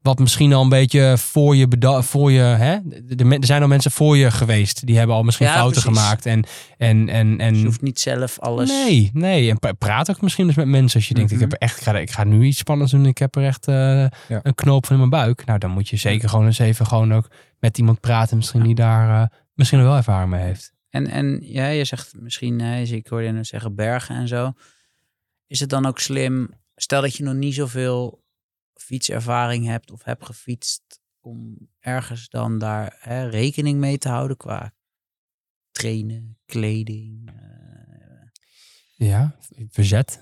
[0.06, 2.72] wat misschien al een beetje voor je beda- voor je, hè?
[3.18, 4.86] Er zijn al mensen voor je geweest.
[4.86, 6.00] Die hebben al misschien Ja, fouten precies.
[6.00, 6.26] gemaakt.
[6.26, 6.44] En,
[6.78, 8.68] en, en, en Dus je hoeft niet zelf alles...
[8.70, 9.50] Nee, nee.
[9.50, 11.48] En pra- praat ook misschien eens met mensen als je denkt, ik, Mhm.
[11.48, 13.06] heb er echt, ik, ga, ik ga nu iets spannends doen.
[13.06, 15.44] Ik heb er echt eh, een knoop van in mijn buik.
[15.44, 18.36] Nou, dan moet je zeker gewoon eens even gewoon ook met iemand praten.
[18.36, 20.72] Misschien die daar eh, misschien wel ervaring mee heeft.
[20.90, 24.52] En, en ja, je zegt misschien, dus ik hoorde je net zeggen bergen en zo.
[25.46, 28.24] Is het dan ook slim, stel dat je nog niet zoveel
[28.86, 34.74] fietservaring hebt of hebt gefietst, om ergens dan daar hè, rekening mee te houden qua
[35.70, 37.28] trainen, kleding.
[37.28, 39.36] eh, Ja,
[39.70, 40.20] verzet.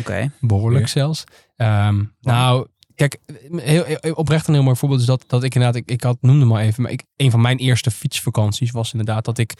[0.00, 0.30] Oké.
[0.40, 0.90] Behoorlijk Ja.
[0.90, 1.24] zelfs.
[1.56, 3.18] Ehm, nou, kijk,
[3.56, 6.18] heel, heel- oprecht een heel mooi voorbeeld is dat, dat ik inderdaad, ik, ik had,
[6.20, 9.54] noemde maar even, maar ik, een van mijn eerste fietsvakanties was inderdaad dat ik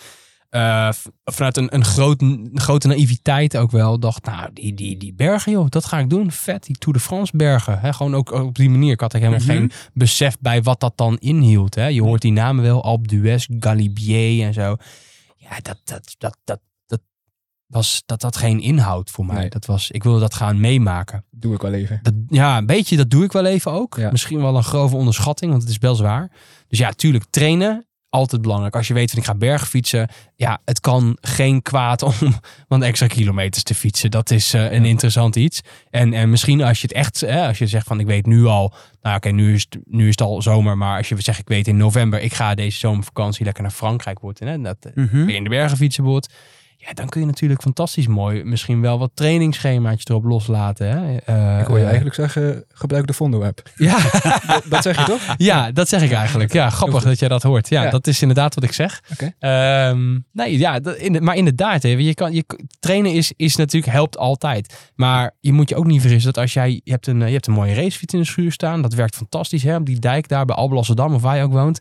[0.49, 0.91] eh,
[1.25, 5.53] vanuit een, een, groot, een grote naïviteit ook wel dacht, nou, die, die, die bergen
[5.53, 6.31] joh, dat ga ik doen.
[6.31, 7.81] Vet, die Tour de France bergen.
[7.81, 7.93] Hè?
[7.93, 8.93] Gewoon ook op die manier.
[8.93, 9.49] Ik had er helemaal Mhm.
[9.49, 11.75] geen besef bij wat dat dan inhield.
[11.75, 11.87] Hè?
[11.87, 14.77] Je hoort die namen wel, Alpe d'Huez, Galibier en zo.
[15.37, 17.01] Ja, dat, dat, dat, dat, dat,
[17.67, 19.37] was, dat had geen inhoud voor mij.
[19.39, 19.49] Nee.
[19.49, 21.25] Dat was, ik wilde dat gaan meemaken.
[21.31, 21.99] Doe ik wel even.
[22.03, 23.97] Dat, ja, een beetje, dat doe ik wel even ook.
[23.97, 24.11] Ja.
[24.11, 26.31] Misschien wel een grove onderschatting, want het is wel zwaar.
[26.69, 28.77] Dus ja, tuurlijk, trainen, altijd belangrijk.
[28.77, 32.15] Als je weet van ik ga bergfietsen, ja, het kan geen kwaad om
[32.69, 34.11] wat extra kilometers te fietsen.
[34.11, 35.61] Dat is eh, een interessant iets.
[35.91, 38.45] En, en misschien als je het echt, hè, als je zegt van ik weet nu
[38.45, 41.39] al, nou oké, nu, is het, nu is het al zomer, maar als je zegt
[41.39, 44.49] ik weet in november, ik ga deze zomervakantie lekker naar Frankrijk worden.
[44.49, 45.29] Hè, dat, eh, Mhm.
[45.29, 46.35] in de bergen fietsen wordt.
[46.81, 50.89] Ja, dan kun je natuurlijk fantastisch mooi misschien wel wat trainingsschemaatjes erop loslaten.
[50.89, 51.17] Hè?
[51.17, 53.63] Eh, Ik hoor je eh, eigenlijk zeggen, gebruik de Fondo-app.
[53.77, 53.99] Ja,
[54.47, 55.35] dat, dat zeg je toch?
[55.37, 56.53] ja, dat zeg ik eigenlijk.
[56.53, 57.69] Ja, grappig dat jij dat hoort.
[57.69, 57.91] Ja, Ja.
[57.91, 59.01] dat is inderdaad wat ik zeg.
[59.39, 62.45] Ehm, nee, ja, dat, in, maar inderdaad, hè, je kan, je,
[62.81, 64.91] trainen is, is natuurlijk, helpt altijd.
[64.95, 67.33] Maar je moet je ook niet vergissen dat als jij, je hebt een, eh, je
[67.35, 68.83] hebt een mooie racefiets in de schuur staan.
[68.83, 71.79] Dat werkt fantastisch, hè, op die dijk daar bij Alblasserdam of waar je ook woont.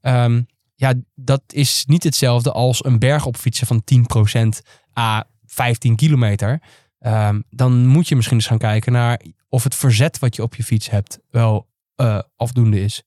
[0.00, 0.40] Ehm,
[0.78, 4.60] ja, dat is niet hetzelfde als een berg op fietsen van 10%
[4.98, 6.62] a 15 kilometer.
[6.98, 10.54] Ehm, dan moet je misschien eens gaan kijken naar of het verzet wat je op
[10.54, 13.02] je fiets hebt wel eh, afdoende is.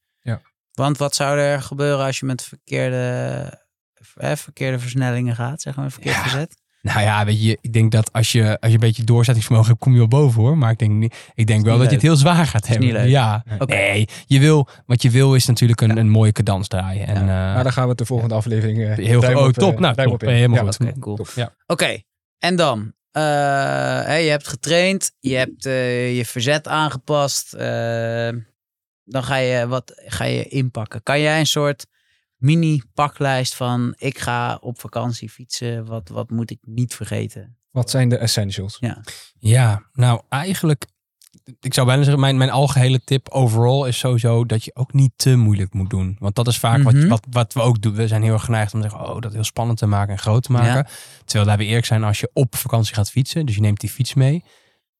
[0.71, 3.59] Want wat zou er gebeuren als je met verkeerde,
[4.15, 6.21] eh, verkeerde versnellingen gaat, zeg maar, verkeerd Ja.
[6.21, 6.60] verzet?
[6.81, 9.81] Nou ja, weet je, ik denk dat als je, als je een beetje doorzettingsvermogen hebt,
[9.83, 10.57] kom je wel boven hoor.
[10.57, 12.85] Maar ik denk, niet, ik denk wel dat je het heel zwaar gaat hebben.
[12.85, 13.09] niet leuk.
[13.09, 13.73] Ja, Oké.
[13.75, 17.07] nee, je wil, wat je wil is natuurlijk een, een mooie cadans draaien.
[17.07, 19.53] En, Maar eh, daar gaan we het de volgende afleving eh, heel ruim oh, op,
[19.53, 19.73] top.
[19.73, 20.13] eh, Nou, top.
[20.13, 20.81] op helemaal Ja, goed.
[20.87, 21.25] Oké, cool.
[21.35, 21.55] Ja.
[21.67, 22.01] Oké,
[22.37, 22.93] en dan?
[23.11, 23.21] Eh,
[24.03, 27.53] hè, je hebt getraind, je hebt eh, je verzet aangepast.
[27.53, 28.29] eh,
[29.03, 31.03] dan ga je, wat ga je inpakken.
[31.03, 31.85] Kan jij een soort
[32.41, 37.57] mini paklijst van ik ga op vakantie fietsen, wat, wat moet ik niet vergeten?
[37.71, 38.77] Wat zijn de essentials?
[39.39, 40.85] Ja, nou eigenlijk,
[41.59, 45.11] ik zou bijna zeggen, mijn, mijn algehele tip overall is sowieso dat je ook niet
[45.15, 46.15] te moeilijk moet doen.
[46.19, 47.07] Want dat is vaak wat, Mhm.
[47.07, 47.93] wat, wat we ook doen.
[47.93, 50.19] We zijn heel erg geneigd om te zeggen, oh, dat heel spannend te maken en
[50.19, 50.87] groot te maken.
[51.25, 53.89] Terwijl daar we eerlijk zijn, als je op vakantie gaat fietsen, dus je neemt die
[53.89, 54.43] fiets mee,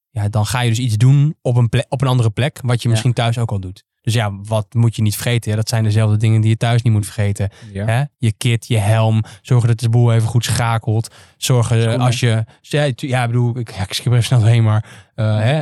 [0.09, 2.77] ja, dan ga je dus iets doen op een, plek, op een andere plek, wat
[2.77, 2.89] je Ja.
[2.89, 3.83] misschien thuis ook al doet.
[4.01, 5.51] Dus ja, wat moet je niet vergeten?
[5.51, 7.49] Ja, dat zijn dezelfde dingen die je thuis niet moet vergeten.
[7.73, 7.85] Ja.
[7.85, 8.03] Hè?
[8.17, 9.23] Je kit, je helm.
[9.41, 11.15] Zorgen dat de boel even goed schakelt.
[11.37, 12.43] Zorgen als je...
[12.61, 14.85] Ja, ik bedoel, ik, ik skip er even snel doorheen, maar...
[15.15, 15.59] eh, hè?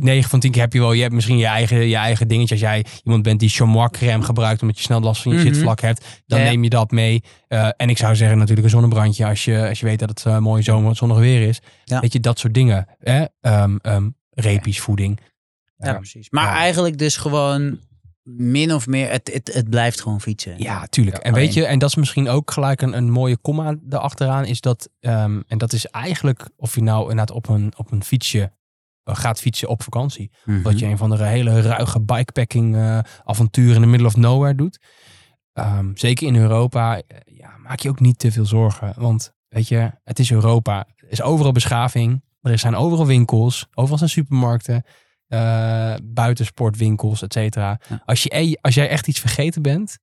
[0.00, 0.92] 9 van 10 keer heb je wel...
[0.92, 2.54] Je hebt misschien je eigen, je eigen dingetje.
[2.54, 4.62] Als jij iemand bent die chamois crème gebruikt...
[4.62, 6.22] omdat je snel last van je zitvlak hebt...
[6.26, 7.22] dan Ja, neem je dat mee.
[7.48, 9.26] Eh, en ik zou zeggen natuurlijk een zonnebrandje...
[9.26, 11.60] als je, als je weet dat het uh, mooi zomer zonnig weer is.
[11.84, 12.86] Weet je, dat soort dingen.
[12.98, 13.24] Hè?
[13.40, 15.20] Ehm ehm, repies, voeding.
[15.86, 16.30] Ja, precies.
[16.30, 16.56] Maar ja.
[16.56, 17.78] eigenlijk dus gewoon
[18.36, 20.62] min of meer, het, het, het blijft gewoon fietsen.
[20.62, 21.16] Ja, tuurlijk.
[21.16, 24.44] Ja, en weet je, en dat is misschien ook gelijk een, een mooie komma erachteraan,
[24.44, 28.04] is dat, ehm, en dat is eigenlijk of je nou inderdaad op een, op een
[28.04, 28.52] fietsje
[29.02, 30.30] eh, gaat fietsen op vakantie.
[30.44, 30.62] Mhm.
[30.62, 34.54] Dat je een van de hele ruige bikepacking eh, avonturen in the middle of nowhere
[34.54, 34.80] doet.
[35.52, 38.92] Ehm, zeker in Europa, eh, ja, maak je ook niet te veel zorgen.
[38.96, 40.86] Want weet je, het is Europa.
[40.96, 42.22] Er is overal beschaving.
[42.40, 43.66] Er zijn overal winkels.
[43.74, 44.84] Overal zijn supermarkten.
[45.28, 47.80] Eh, buitensportwinkels, et cetera.
[47.88, 48.02] Ja.
[48.04, 49.98] Als, je, e- als jij echt iets vergeten bent,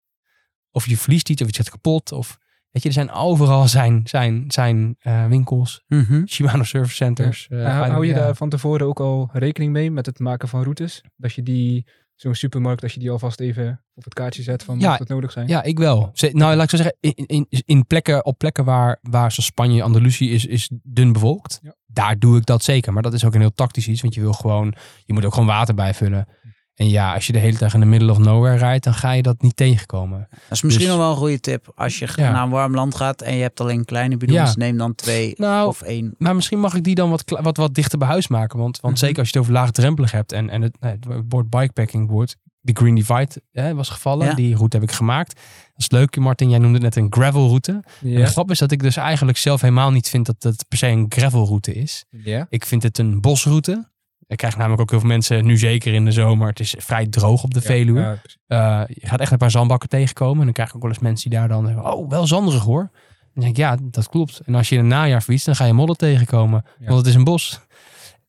[0.72, 2.38] of je verliest iets, of iets gaat kapot, of
[2.72, 6.26] weet je, er zijn overal zijn, zijn, zijn eh, winkels, Mhm.
[6.26, 7.48] Shimano Service Centers.
[7.50, 8.20] eh, hou, hou je ja.
[8.20, 11.02] daar van tevoren ook al rekening mee met het maken van routes?
[11.16, 11.86] Dat je die,
[12.16, 15.32] zo'n supermarkt, dat je die alvast even op het kaartje zet van Ja, het nodig
[15.32, 15.48] zijn?
[15.48, 16.12] Ja, ik wel.
[16.32, 19.84] Nou, laat ik zo zeggen, in, in, in plekken, op plekken waar, waar zoals Spanje,
[19.84, 21.60] Andalusië is, is dun bevolkt.
[21.62, 21.76] Ja.
[21.96, 22.94] Daar doe ik dat zeker.
[22.94, 24.74] Maar dat is ook een heel tactisch iets, want je wil gewoon,
[25.06, 26.28] je moet ook gewoon water bijvullen.
[26.76, 29.12] En ja, als je de hele dag in de middle of nowhere rijdt, dan ga
[29.12, 30.28] je dat niet tegenkomen.
[30.30, 31.72] Dat is misschien Dus- nog wel een goede tip.
[31.76, 32.32] Als je Ja.
[32.32, 34.56] naar een warm land gaat en je hebt alleen kleine bidons, Ja.
[34.58, 36.16] neem dan twee Nou, of één.
[36.18, 38.60] Maar misschien mag ik die dan wat, wat, wat dichter bij huis maken.
[38.60, 39.04] Want, want Mhm.
[39.06, 42.72] zeker als je het over laagdrempelig hebt en, en het, het bord bikepacking wordt, de
[42.74, 44.28] Green Divide hè, was gevallen.
[44.28, 44.34] Ja.
[44.34, 45.36] Die route heb ik gemaakt.
[45.36, 45.44] Dat
[45.78, 46.50] is leuk, Martin.
[46.50, 47.72] Jij noemde het net een gravelroute.
[47.72, 48.26] En de Ja.
[48.26, 51.06] grap is dat ik dus eigenlijk zelf helemaal niet vind dat het per se een
[51.10, 52.06] gravelroute is.
[52.10, 52.46] ja.
[52.50, 53.90] Ik vind het een bosroute.
[54.28, 56.48] Ik krijg namelijk ook heel veel mensen, nu zeker in de zomer.
[56.48, 58.00] Het is vrij droog op de Veluwe.
[58.00, 60.38] Ja, Eh, je gaat echt een paar zandbakken tegenkomen.
[60.40, 62.64] En dan krijg ik ook wel eens mensen die daar dan zeggen, oh, wel zanderig
[62.64, 62.82] hoor.
[62.82, 62.90] En
[63.34, 64.42] dan denk ik, ja, dat klopt.
[64.46, 66.64] En als je in een najaar fietst, dan ga je modder tegenkomen.
[66.80, 66.86] Ja.
[66.86, 67.60] Want het is een bos.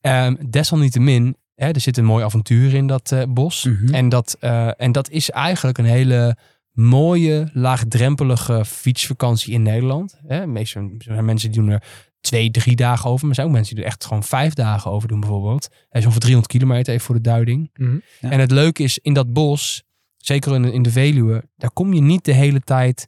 [0.01, 3.63] Ehm, desalniettemin, hè, er zit een mooi avontuur in dat eh, bos.
[3.63, 3.93] Mhm.
[3.93, 6.37] En, dat, eh, en dat is eigenlijk een hele
[6.71, 10.19] mooie, laagdrempelige fietsvakantie in Nederland.
[10.27, 11.83] Hè, meestal zijn mensen die doen er
[12.27, 13.19] twee, drie dagen over.
[13.19, 15.67] Maar er zijn ook mensen die er echt gewoon vijf dagen over doen bijvoorbeeld.
[15.71, 17.69] Hij is ongeveer 300 kilometer, even voor de duiding.
[17.73, 17.97] Mhm.
[18.21, 18.29] Ja.
[18.29, 19.83] En het leuke is, in dat bos,
[20.17, 23.07] zeker in de, in de Veluwe, daar kom je niet de hele tijd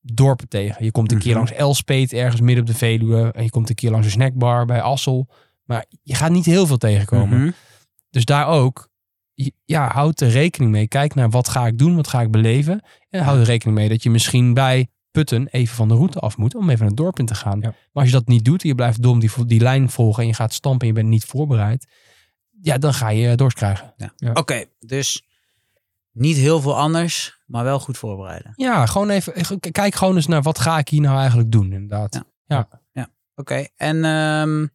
[0.00, 0.84] dorpen tegen.
[0.84, 1.36] Je komt een keer Mhm.
[1.36, 3.32] langs Elspet, ergens midden op de Veluwe.
[3.32, 5.28] En je komt een keer langs een snackbar bij Assel.
[5.64, 7.40] Maar je gaat niet heel veel tegenkomen.
[7.40, 7.50] Mhm.
[8.10, 8.88] Dus daar ook,
[9.64, 10.88] ja, houd er rekening mee.
[10.88, 12.82] Kijk naar wat ga ik doen, wat ga ik beleven.
[13.10, 16.36] En houd er rekening mee dat je misschien bij Putten even van de route af
[16.36, 17.60] moet om even naar het dorp in te gaan.
[17.60, 17.68] Ja.
[17.68, 20.28] Maar als je dat niet doet en je blijft dom die, die lijn volgen en
[20.28, 21.86] je gaat stampen en je bent niet voorbereid,
[22.62, 23.94] ja, dan ga je dorst krijgen.
[24.34, 25.22] Oké, dus
[26.12, 28.52] niet heel veel anders, maar wel goed voorbereiden.
[28.56, 31.72] Ja, gewoon even, k- kijk gewoon eens naar wat ga ik hier nou eigenlijk doen,
[31.72, 32.14] inderdaad.
[32.46, 32.68] Ja.
[33.38, 34.66] Oké, en ehm,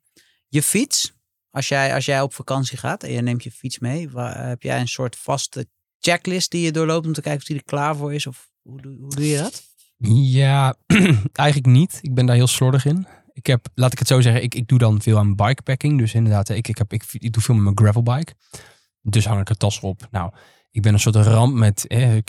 [0.47, 1.13] je fiets,
[1.49, 4.61] als jij, als jij op vakantie gaat en je neemt je fiets mee, waar, heb
[4.61, 5.67] jij een soort vaste
[5.99, 8.27] checklist die je doorloopt om te kijken of die er klaar voor is?
[8.27, 9.63] Of hoe, doe- hoe doe je dat?
[10.09, 10.75] Ja,
[11.33, 11.99] eigenlijk niet.
[12.01, 13.07] Ik ben daar heel slordig in.
[13.33, 15.97] Ik heb, laat ik het zo zeggen, ik, ik doe dan veel aan bikepacking.
[15.97, 18.33] Dus inderdaad, ik, ik, heb, ik, ik doe veel met mijn gravelbike.
[19.01, 20.07] Dus hang ik een tas op.
[20.11, 20.31] Nou,
[20.71, 22.09] ik ben een soort ramp met, eh,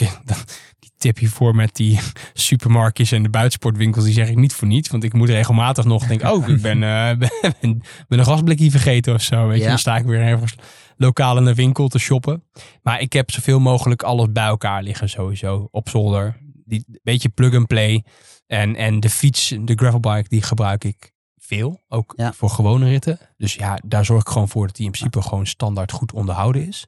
[0.78, 1.98] die tip hiervoor met die
[2.32, 4.04] supermarktjes en de buitensportwinkels.
[4.04, 4.90] Die zeg ik niet voor niets.
[4.90, 7.18] Want ik moet regelmatig nog denken, oh, ik ben, eh,
[7.60, 9.46] ben, ben een gasblikje vergeten of zo.
[9.46, 10.54] Weet je, dan sta ik weer ergens
[10.96, 12.44] lokaal in de winkel te shoppen.
[12.82, 16.40] Maar ik heb zoveel mogelijk alles bij elkaar liggen sowieso op zolder.
[16.72, 18.04] Die beetje plug and play.
[18.46, 21.80] En, en de fiets, de gravelbike, die gebruik ik veel.
[21.88, 22.32] Ook Ja.
[22.32, 23.18] voor gewone ritten.
[23.36, 26.66] Dus ja, daar zorg ik gewoon voor dat die in principe gewoon standaard goed onderhouden
[26.68, 26.86] is.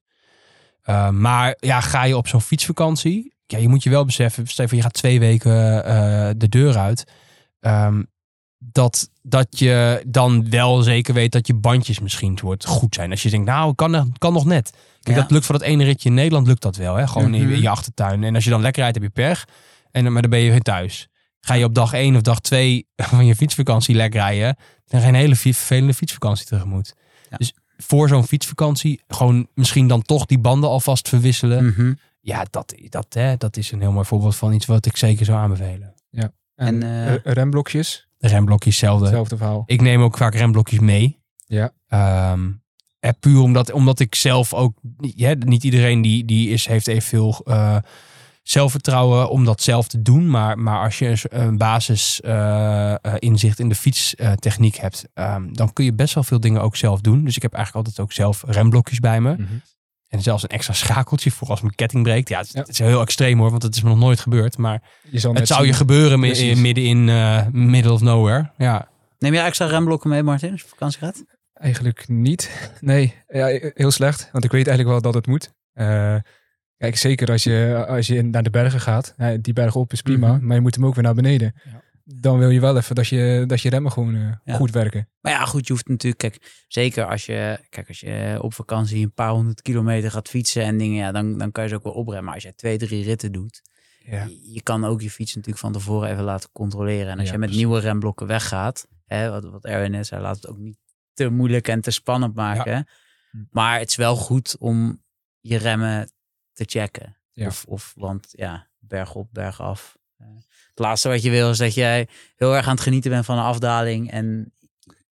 [0.85, 3.35] Uh, maar ja, ga je op zo'n fietsvakantie.
[3.47, 7.05] Ja, je moet je wel beseffen, stel je gaat twee weken uh, de deur uit.
[7.61, 8.07] Um,
[8.59, 13.11] dat, dat je dan wel zeker weet dat je bandjes misschien wordt goed zijn.
[13.11, 14.71] Als je denkt, nou, kan, kan nog net.
[15.01, 15.23] Kijk, Ja.
[15.23, 16.95] dat lukt voor dat ene ritje in Nederland, lukt dat wel.
[16.95, 17.07] Hè?
[17.07, 17.41] Gewoon Mhm.
[17.41, 18.25] in, in je achtertuin.
[18.25, 19.45] En als je dan lekker rijdt, heb je pech.
[19.95, 21.09] En, dan- maar dan ben je weer thuis.
[21.41, 25.07] Ga je op dag 1 of dag 2 van je fietsvakantie lekker rijden, dan ga
[25.07, 26.95] je een hele vervelende fietsvakantie tegemoet.
[27.31, 27.37] Ja.
[27.37, 31.65] Dus voor zo'n fietsvakantie gewoon misschien dan toch die banden alvast verwisselen.
[31.67, 31.93] Mhm.
[32.21, 35.25] Ja, dat, dat, hè, dat is een heel mooi voorbeeld van iets wat ik zeker
[35.25, 35.95] zou aanbevelen.
[36.11, 39.05] En, En, eh, eh, remblokjes, De remblokjes hetzelfde.
[39.05, 39.63] hetzelfde verhaal.
[39.67, 41.21] Ik neem ook vaak remblokjes mee.
[41.47, 41.73] Ja.
[41.89, 42.51] Ehm,
[43.01, 44.79] eh, puur omdat, omdat ik zelf ook...
[44.99, 47.77] Ja, niet iedereen die, die is, heeft evenveel eh
[48.49, 50.31] zelfvertrouwen om dat zelf te doen.
[50.31, 55.05] Maar, maar als je een- basis eh, eh, inzicht in de fietstechniek hebt...
[55.15, 57.25] ehm, dan kun je best wel veel dingen ook zelf doen.
[57.25, 59.33] Dus ik heb eigenlijk altijd ook zelf remblokjes bij me.
[59.33, 59.43] Mhm.
[60.09, 62.29] En zelfs een extra schakeltje voor als mijn ketting breekt.
[62.29, 62.59] Ja, het, Ja.
[62.61, 64.59] het is heel extreem hoor, want het is me nog nooit gebeurd.
[64.59, 66.59] Maar Je zal het zou zien- je gebeuren Precies.
[66.61, 68.51] midden in eh, middle of nowhere.
[68.59, 68.89] Ja.
[69.19, 71.25] Neem je extra remblokken mee, Martin, als je op vakantie gaat?
[71.55, 72.71] Eigenlijk niet.
[72.81, 74.29] Nee, ja, heel slecht.
[74.33, 75.53] Want ik weet eigenlijk wel dat het moet.
[75.73, 76.17] Eh,
[76.77, 79.15] kijk, zeker als je, als je naar de bergen gaat.
[79.41, 80.47] die berg op is prima, Mhm.
[80.47, 81.55] maar je moet hem ook weer naar beneden.
[81.65, 81.83] Ja.
[82.05, 84.55] Dan wil je wel even dat je, dat je remmen gewoon eh, Ja.
[84.55, 85.09] goed werken.
[85.21, 89.03] Maar ja, goed, je hoeft natuurlijk, kijk, zeker als je, kijk, als je op vakantie
[89.05, 91.83] een paar honderd kilometer gaat fietsen en dingen, ja, dan, dan kan je ze ook
[91.83, 92.25] wel opremmen.
[92.25, 93.63] Maar als je twee, drie ritten doet,
[93.99, 94.25] Ja.
[94.25, 97.09] je, je kan ook je fiets natuurlijk van tevoren even laten controleren.
[97.13, 97.57] En als je met precies.
[97.65, 100.77] nieuwe remblokken weggaat, hè, wat, wat Erwin net zei, laat het ook niet
[101.13, 102.87] te moeilijk en te spannend maken.
[103.31, 103.39] Hm.
[103.51, 105.03] Maar het is wel goed om
[105.41, 106.13] je remmen
[106.55, 107.17] te checken.
[107.33, 107.47] Ja.
[107.47, 109.97] Of, of, want ja, berg op, berg af.
[110.17, 110.27] Eh,
[110.69, 113.39] Het laatste wat je wil is dat jij heel erg aan het genieten bent van
[113.39, 114.53] een afdaling en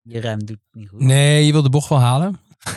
[0.01, 0.99] je rem doet niet goed.
[0.99, 2.39] Nee, je wil de bocht wel halen.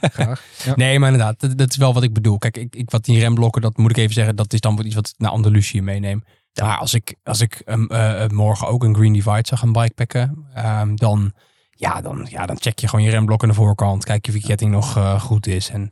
[0.00, 0.44] Graag.
[0.64, 0.72] Ja.
[0.76, 2.38] Nee, maar inderdaad, dat, dat is wel wat ik bedoel.
[2.38, 4.94] Kijk, ik, ik, wat die remblokken, dat moet ik even zeggen, dat is dan iets
[4.94, 6.24] wat ik naar Andalusië meeneem.
[6.62, 9.72] Maar als ik, als ik ehm, eh, eh, morgen ook een Green Divide zou gaan
[9.72, 11.32] bikepacken, ehm, dan,
[11.70, 14.04] ja, dan, ja, dan check je gewoon je remblok aan de voorkant.
[14.04, 15.68] Kijk of je ketting nog eh, goed is.
[15.70, 15.88] En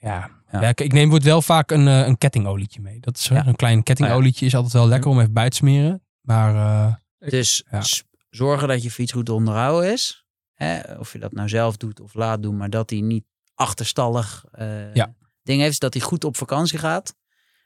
[0.00, 0.30] Ja.
[0.74, 3.00] ik, neem wordt wel vaak een, eh, een kettingolietje mee.
[3.00, 3.46] Dat is Ja.
[3.46, 6.02] een klein kettingolietje is altijd wel lekker om even bij te smeren.
[6.20, 6.94] Maar eh,
[7.30, 7.82] Dus Ja.
[8.30, 10.26] zorgen dat je fiets goed onderhouden is.
[10.54, 10.98] Hè?
[10.98, 14.44] Of je dat nou zelf doet of laat doen, maar dat hij niet achterstallig
[14.92, 15.14] Ja.
[15.42, 15.80] ding heeft.
[15.80, 17.14] Dat hij goed op vakantie gaat.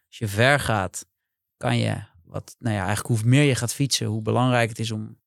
[0.07, 1.07] Als je ver gaat,
[1.57, 4.90] kan je wat, nou ja, eigenlijk hoe meer je gaat fietsen, hoe belangrijk het is
[4.90, 5.18] om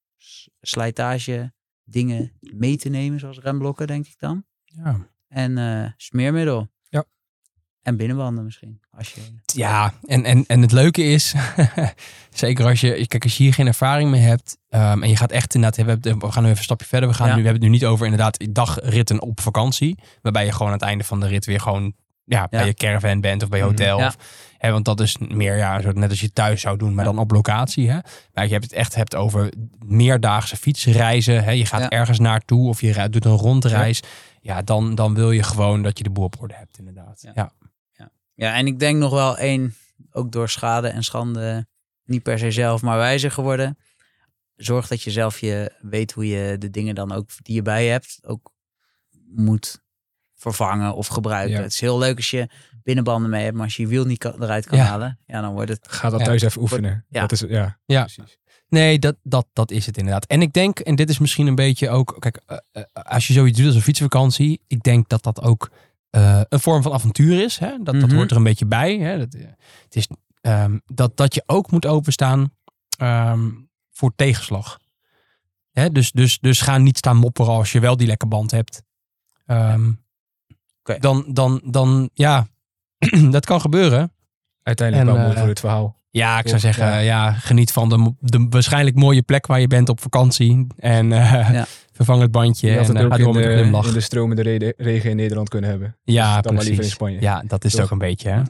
[0.61, 4.45] slijtage dingen mee te nemen, zoals remblokken, denk ik dan.
[4.65, 5.07] ja.
[5.27, 6.73] En smeermiddel.
[7.85, 8.79] En binnenbanden misschien.
[8.97, 11.33] Als je, Ja, en, en, en het leuke is,
[12.33, 15.31] zeker als je, kijk, als je hier geen ervaring mee hebt ehm, en je gaat
[15.31, 17.35] echt inderdaad, we, hebben- we gaan nu even een stapje verder, we, gaan Ja.
[17.35, 20.73] nu, we hebben het nu niet over inderdaad dagritten op vakantie, waarbij je gewoon aan
[20.77, 21.93] het einde van de rit weer gewoon
[22.23, 23.73] ja, bij je caravan bent of bij je Mhm.
[23.73, 23.97] hotel.
[23.99, 24.07] Ja.
[24.07, 24.15] Of,
[24.57, 27.11] hè, want dat is meer ja, zo net als je thuis zou doen, maar Ja.
[27.11, 27.89] dan op locatie.
[27.89, 27.97] Hè.
[28.33, 29.51] Maar je hebt het echt hebt over
[29.85, 31.43] meerdaagse fietsreizen.
[31.43, 31.51] Hè.
[31.51, 31.89] Je gaat Ja.
[31.89, 34.01] ergens naartoe of je rijdt- doet een rondreis.
[34.41, 37.27] Ja, dan, dan wil je gewoon dat je de boel op orde hebt inderdaad.
[37.33, 37.51] Ja.
[38.35, 38.55] Ja.
[38.55, 39.75] En ik denk nog wel één,
[40.11, 41.67] ook door schade en schande,
[42.05, 43.77] niet per se zelf, maar wijzer geworden.
[44.55, 47.83] Zorg dat je zelf je weet hoe je de dingen dan ook die je bij
[47.85, 48.53] je hebt, ook
[49.35, 49.83] moet
[50.33, 51.55] vervangen of gebruiken.
[51.55, 51.61] Ja.
[51.61, 52.49] Het is heel leuk als je
[52.83, 54.83] binnenbanden mee hebt, maar als je je wiel niet kan- eruit kan Ja.
[54.85, 55.87] halen, ja, dan wordt het...
[55.89, 56.25] Ga dat Ja.
[56.25, 57.05] thuis even oefenen.
[57.09, 57.21] Ja.
[57.21, 58.01] Dat is, ja, Ja.
[58.01, 58.37] precies.
[58.67, 60.25] Nee, dat, dat, dat is het inderdaad.
[60.25, 63.33] En ik denk, en dit is misschien een beetje ook, kijk, eh, eh, als je
[63.33, 65.71] zoiets doet als een fietsvakantie, ik denk dat dat ook
[66.15, 67.57] eh, een vorm van avontuur is.
[67.57, 67.69] Hè?
[67.83, 68.15] Dat, dat Mhm.
[68.15, 68.97] hoort er een beetje bij.
[68.97, 69.17] Hè?
[69.17, 69.45] Dat, eh,
[69.83, 70.07] het is,
[70.41, 72.51] ehm, dat, dat je ook moet openstaan
[72.97, 73.49] ehm,
[73.91, 74.79] voor tegenslag.
[75.71, 75.91] Hè?
[75.91, 78.81] Dus, dus, dus ga niet staan mopperen als je wel die lekke band hebt.
[79.45, 79.91] Ehm,
[80.99, 82.47] dan, dan, dan, ja,
[83.31, 84.11] dat kan gebeuren.
[84.63, 86.03] Uiteindelijk En, wel mooi eh, voor het verhaal.
[86.09, 86.97] Ja, ik zou zeggen, Ja.
[86.97, 87.31] ja.
[87.33, 90.67] geniet van de, de waarschijnlijk mooie plek waar je bent op vakantie.
[90.77, 91.65] En Ja.
[91.95, 93.87] vervang het bandje Je had en het eh, ook in de, glimlach.
[93.87, 95.97] in de stromende regen in Nederland kunnen hebben.
[96.03, 96.93] ja, dan maar liever in precies.
[96.93, 97.21] Spanje.
[97.21, 97.85] Ja, dat is het Toch?
[97.85, 98.29] ook een beetje.
[98.29, 98.41] Hè?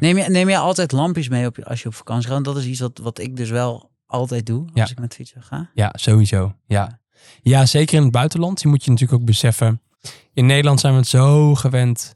[0.00, 2.32] Neem je, neem je altijd lampjes mee op je, als je op vakantie gaat?
[2.32, 4.88] Want Dat is iets wat, wat ik dus wel altijd doe als Ja.
[4.90, 5.70] ik met fietsen ga.
[5.74, 6.54] Ja, sowieso.
[6.66, 7.00] Ja.
[7.42, 8.62] ja, zeker in het buitenland.
[8.62, 9.80] Je moet je natuurlijk ook beseffen.
[10.32, 12.14] In Nederland zijn we het zo gewend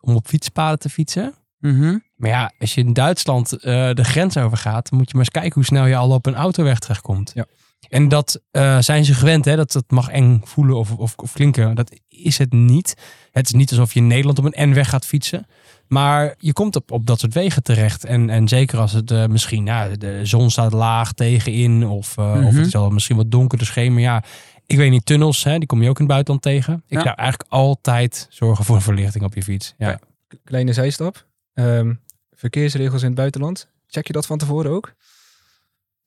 [0.00, 1.34] om op fietspaden te fietsen.
[1.58, 1.98] Mhm.
[2.16, 5.52] Maar ja, als je in Duitsland eh, de grens overgaat, moet je maar eens kijken
[5.54, 7.30] hoe snel je al op een autoweg terechtkomt.
[7.34, 7.46] Ja.
[7.88, 9.56] En dat eh, zijn ze gewend, hè?
[9.56, 11.74] Dat, dat mag eng voelen of, of, of klinken.
[11.74, 12.94] Dat is het niet.
[13.30, 15.46] Het is niet alsof je in Nederland op een N-weg gaat fietsen.
[15.88, 18.04] Maar je komt op, op dat soort wegen terecht.
[18.04, 21.86] En, en zeker als het eh, misschien, nou, de zon staat laag tegenin.
[21.86, 22.56] Of, eh, of Mhm.
[22.56, 24.00] het is al misschien wat donkerder schemer.
[24.00, 24.22] Ja,
[24.66, 26.74] ik weet niet, tunnels, hè, die kom je ook in het buitenland tegen.
[26.74, 27.02] Ik Ja.
[27.02, 29.74] zou eigenlijk altijd zorgen voor een verlichting op je fiets.
[29.78, 29.88] Ja.
[29.88, 29.98] Ja.
[30.44, 31.26] Kleine zijstap.
[31.54, 31.94] Ehm,
[32.34, 33.68] verkeersregels in het buitenland.
[33.86, 34.92] Check je dat van tevoren ook?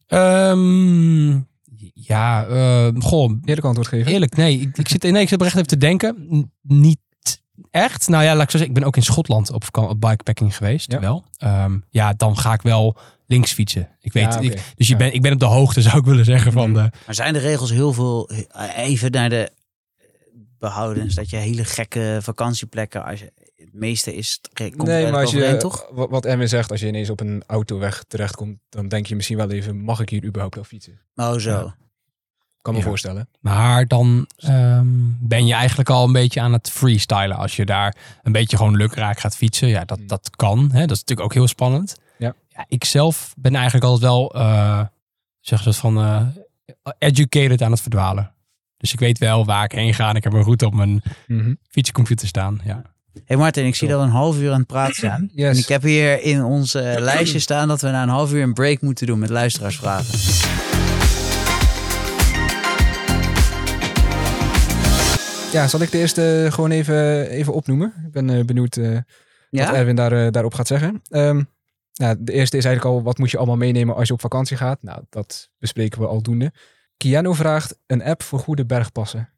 [0.07, 1.39] Ehm,
[1.93, 4.11] ja, eh, goh, Eerlijk antwoord geven.
[4.11, 4.59] eerlijk, nee.
[4.59, 6.15] Ik, ik, zit, nee, ik zit oprecht even te denken.
[6.35, 6.99] N- niet
[7.71, 8.07] echt.
[8.07, 9.63] Nou ja, laat ik zo zeggen, ik ben ook in Schotland op,
[9.99, 10.91] bikepacking geweest.
[10.91, 10.99] Ja.
[10.99, 11.25] Wel.
[11.37, 13.89] Ehm, ja, dan ga ik wel links fietsen.
[14.01, 14.97] Ik weet, Ja, ik, dus je Ja.
[14.99, 16.79] ben, ik ben op de hoogte, zou ik willen zeggen, van de...
[17.05, 18.29] Maar zijn de regels heel veel,
[18.75, 19.51] even naar de
[20.59, 25.31] behoudens dat je hele gekke vakantieplekken, als je, het meeste is, komt nee, maar als
[25.31, 25.87] je, toch?
[25.91, 29.37] wa- wat Emma zegt, als je ineens op een autoweg terechtkomt, dan denk je misschien
[29.37, 30.99] wel even, mag ik hier überhaupt wel fietsen?
[31.15, 31.49] Oh, zo.
[31.49, 31.75] Ja.
[32.61, 32.85] Kan me Ja.
[32.85, 33.29] voorstellen.
[33.39, 34.87] Maar dan ehm,
[35.19, 37.37] ben je eigenlijk al een beetje aan het freestylen.
[37.37, 39.67] Als je daar een beetje gewoon lukraak gaat fietsen.
[39.67, 40.07] Ja, dat, Mm.
[40.07, 40.59] dat kan.
[40.71, 40.79] Hè?
[40.85, 41.95] Dat is natuurlijk ook heel spannend.
[42.17, 42.35] Ja.
[42.67, 44.81] ik zelf ben eigenlijk altijd wel, eh
[45.39, 46.27] zeg ze van, eh,
[46.97, 48.31] educated aan het verdwalen.
[48.79, 50.09] Dus ik weet wel waar ik heen ga.
[50.09, 51.03] En ik heb een route op mijn
[51.69, 52.61] fietscomputer staan.
[52.63, 52.81] Ja.
[53.25, 55.31] hey Martin, ik zie dat we een half uur aan het praten zijn.
[55.35, 55.55] Yes.
[55.55, 58.53] En ik heb hier in ons lijstje staan dat we na een half uur een
[58.53, 60.17] break moeten doen met luisteraarsvragen.
[65.51, 67.93] Ja, zal ik de eerste gewoon even, even opnoemen?
[68.05, 69.03] Ik ben eh, benieuwd eh, wat
[69.49, 69.75] Ja?
[69.75, 71.01] Erwin daar, eh, daarop gaat zeggen.
[71.09, 71.43] Ehm,
[71.93, 74.57] nou, de eerste is eigenlijk al, wat moet je allemaal meenemen als je op vakantie
[74.57, 74.83] gaat?
[74.83, 76.51] Nou, dat bespreken we aldoende.
[76.99, 79.29] Kiano vraagt een app voor goede bergpassen.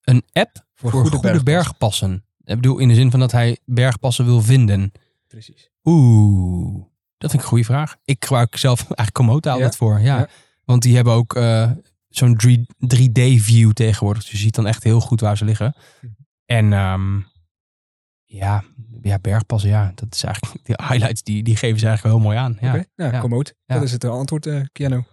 [0.00, 2.24] Een app Voor, voor goede, bergpassen.
[2.44, 4.92] Ik bedoel, in de zin van dat hij bergpassen wil vinden.
[5.26, 5.70] Precies.
[5.82, 6.84] Oeh,
[7.18, 7.96] dat vind ik een goede vraag.
[8.04, 9.76] Ik gebruik zelf eigenlijk Komoot altijd Ja?
[9.78, 9.98] voor.
[10.00, 10.18] Ja.
[10.18, 10.28] Ja.
[10.64, 11.70] Want die hebben ook eh,
[12.08, 14.22] zo'n 3 3D-view tegenwoordig.
[14.22, 15.74] Dus je ziet dan echt heel goed waar ze liggen.
[16.00, 16.06] Hm.
[16.46, 17.20] En ehm,
[18.24, 18.64] ja,
[19.02, 19.92] ja, bergpassen, ja.
[19.94, 22.56] Dat is eigenlijk, die highlights, die, die geven ze eigenlijk wel heel mooi aan.
[22.60, 22.74] Ja.
[22.74, 23.20] Oké, ja, Ja.
[23.20, 23.54] Komoot.
[23.66, 23.74] Ja.
[23.74, 25.04] Dat is het antwoord, eh Kiano.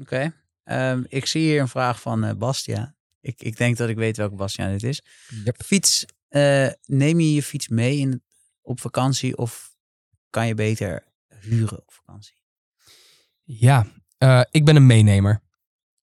[0.00, 0.32] Oké.
[0.64, 2.94] Ehm, ik zie hier een vraag van eh Bastia.
[3.20, 5.02] Ik, ik denk dat ik weet welke Bastiaan dit is.
[5.44, 5.62] Yep.
[5.64, 8.22] Fiets, eh, neem je je fiets mee in,
[8.62, 9.74] op vakantie of
[10.30, 11.04] kan je beter
[11.40, 12.34] huren op vakantie?
[13.42, 13.86] Ja,
[14.18, 15.40] eh, ik ben een meenemer.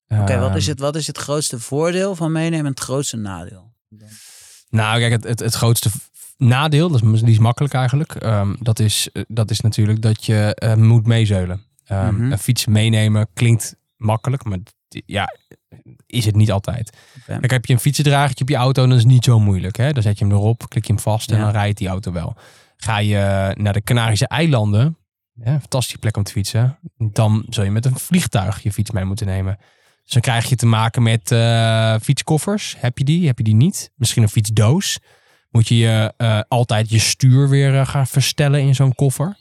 [0.08, 3.16] Oké, wat, Ehm, is het, wat is het grootste voordeel van meenemen en het grootste
[3.16, 3.72] nadeel?
[4.68, 5.90] Nou, kijk, het, het, het grootste
[6.36, 8.14] nadeel, dat is, die is makkelijk eigenlijk.
[8.14, 11.64] ehm, dat, is, dat is natuurlijk dat je moet meezeulen.
[11.84, 12.32] Ehm, Mhm.
[12.32, 14.58] Een fiets meenemen klinkt makkelijk, maar
[14.88, 15.28] ja,
[16.06, 16.96] is het niet altijd.
[17.26, 19.76] Kijk, heb je een fietsendragertje op je auto, dan is het niet zo moeilijk.
[19.76, 19.92] Hè?
[19.92, 21.42] Dan zet je hem erop, klik je hem vast en Ja.
[21.42, 22.36] dan rijdt die auto wel.
[22.76, 24.96] Ga je naar de Canarische eilanden,
[25.44, 29.04] ja, fantastische plek om te fietsen, dan zul je met een vliegtuig je fiets mee
[29.04, 29.58] moeten nemen.
[30.02, 32.76] Dus dan krijg je te maken met eh, fietskoffers.
[32.78, 33.26] Heb je die?
[33.26, 33.90] Heb je die niet?
[33.96, 34.98] Misschien een fietsdoos.
[35.50, 39.36] Moet je je eh, altijd je stuur weer eh, gaan verstellen in zo'n koffer.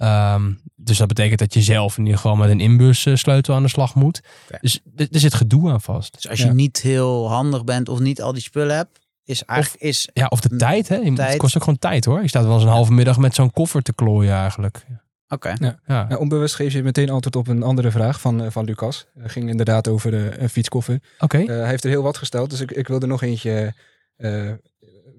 [0.00, 3.68] Ehm, dus dat betekent dat je zelf in ieder geval met een inbussleutel aan de
[3.68, 4.20] slag moet.
[4.60, 6.12] Dus er zit gedoe aan vast.
[6.14, 6.52] Dus als je Ja.
[6.52, 10.40] niet heel handig bent of niet al die spullen hebt, is eigenlijk is Ja, of
[10.40, 10.88] de tijd.
[10.88, 10.96] Hè?
[10.96, 12.22] Je moet- Het kost ook gewoon tijd hoor.
[12.22, 14.86] Je staat wel eens een halve middag met zo'n koffer te klooien eigenlijk.
[15.28, 15.54] oké.
[15.60, 15.78] Ja.
[15.86, 19.06] Ja, onbewust geef je meteen antwoord op een andere vraag van, eh, van Lucas.
[19.18, 21.00] Het ging inderdaad over eh, een fietskoffer.
[21.18, 21.38] Oké.
[21.38, 23.74] Eh, hij heeft er heel wat gesteld, dus ik, ik wil er nog eentje
[24.16, 24.30] eh,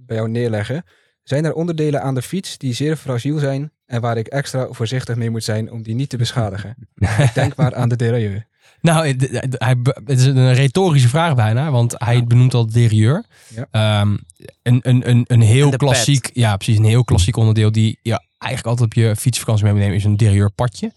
[0.06, 0.84] bij jou neerleggen.
[1.24, 5.16] Zijn er onderdelen aan de fiets die zeer fragiel zijn en waar ik extra voorzichtig
[5.16, 6.76] mee moet zijn om die niet te beschadigen?
[7.34, 8.48] Denk maar aan de derailleur.
[8.82, 13.26] Nou, het, het- is een retorische vraag bijna, want hij benoemt al de derailleur.
[13.56, 13.68] Ja.
[13.72, 14.18] Ehm,
[14.64, 18.80] een, een, een, een heel klassiek, ja precies, een heel klassiek onderdeel die je eigenlijk
[18.80, 20.92] altijd op je fietsvakantie mee moet nemen, is een derailleurpadje.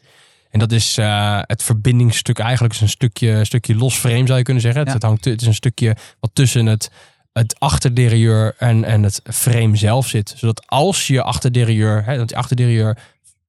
[0.51, 4.45] En dat is eh, het verbindingsstuk eigenlijk, is een stukje, stukje los frame zou je
[4.45, 4.81] kunnen zeggen.
[4.81, 4.95] Het, Ja.
[4.95, 6.91] het, hangt, het is een stukje wat tussen het,
[7.35, 10.35] het achterderailleur en, en het frame zelf zit.
[10.37, 12.99] Zodat als je achterderailleur, hè, want die achterderailleur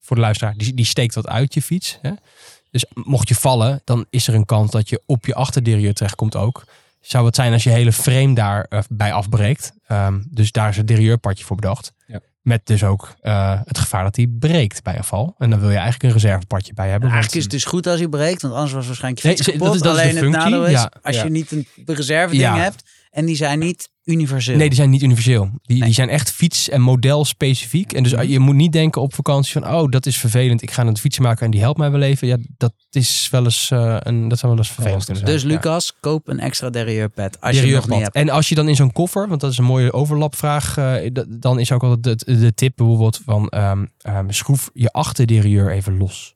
[0.02, 2.00] voor de luisteraar, die, die steekt wat uit je fiets.
[2.02, 2.12] Hè.
[2.72, 6.36] Dus mocht je vallen, dan is er een kans dat je op je achterderailleur terechtkomt
[6.36, 6.64] ook.
[7.02, 9.74] Zou het zijn als je hele frame daarbij bij afbreekt.
[9.88, 11.94] Ehm, dus daar is het derailleurpadje voor bedacht.
[12.08, 12.20] Ja.
[12.42, 15.36] Met dus ook eh, het gevaar dat hij breekt bij een val.
[15.38, 17.10] En dan wil je eigenlijk een reservepadje bij hebben.
[17.10, 19.38] want- Eigenlijk is het dus goed als hij breekt, want anders was waarschijnlijk je Nee,
[19.38, 20.92] fiets dat is- dat is de Alleen het nadeel is, ja.
[21.02, 21.24] als Ja.
[21.24, 22.58] je niet een reserve ding Ja.
[22.58, 22.84] hebt
[23.16, 24.58] en die zijn niet universeel.
[24.58, 25.50] Nee, die zijn niet universeel.
[25.62, 25.86] Die, Nee.
[25.86, 27.94] die zijn echt fiets- en model specifiek.
[27.94, 28.28] En dus Mhm.
[28.28, 29.68] je moet niet denken op vakantie van...
[29.74, 30.62] oh, dat is vervelend.
[30.62, 32.28] Ik ga een fiets maken en die helpt mij wel even.
[32.28, 35.36] Ja, dat is wel eens, eh, een, dat zou wel eens vervelend kunnen zijn.
[35.38, 35.48] Dus Ja.
[35.48, 38.16] Lucas, koop een extra derailleurpad als je het nog niet hebt.
[38.16, 41.60] En als je dan in zo'n koffer, want dat is een mooie overlapvraag, eh, dan
[41.60, 46.36] is ook altijd de, de tip bijvoorbeeld van ehm, ehm, schroef je achterderailleur even los.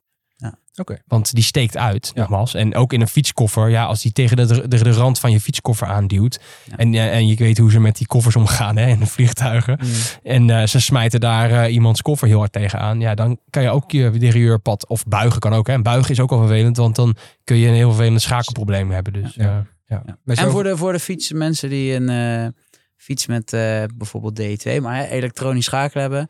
[1.08, 2.22] Want die steekt uit, Ja.
[2.22, 2.54] nogmaals.
[2.54, 5.40] En ook in een fietskoffer, ja, als die tegen de, de, de rand van je
[5.42, 6.40] fietskoffer aanduwt.
[6.66, 6.78] Ja.
[6.78, 9.80] En, eh, en je weet hoe ze met die koffers omgaan hè, in de vliegtuigen.
[10.24, 13.00] En eh, ze smijten daar eh, iemands koffer heel hard tegenaan.
[13.00, 15.68] Ja, dan kan je ook je derailleurpad, of buigen kan ook.
[15.68, 15.74] Hè.
[15.74, 19.14] En buigen is ook wel vervelend, want dan kun je een heel vervelend schakelprobleem hebben.
[19.14, 19.44] Dus Ja.
[19.44, 19.66] ja.
[19.88, 20.04] ja.
[20.06, 20.18] Ja.
[20.24, 22.48] Bij En voor de, voor de fietsen, mensen die een eh,
[22.96, 26.30] fiets met eh, bijvoorbeeld D2, maar hè, elektronisch schakelen hebben,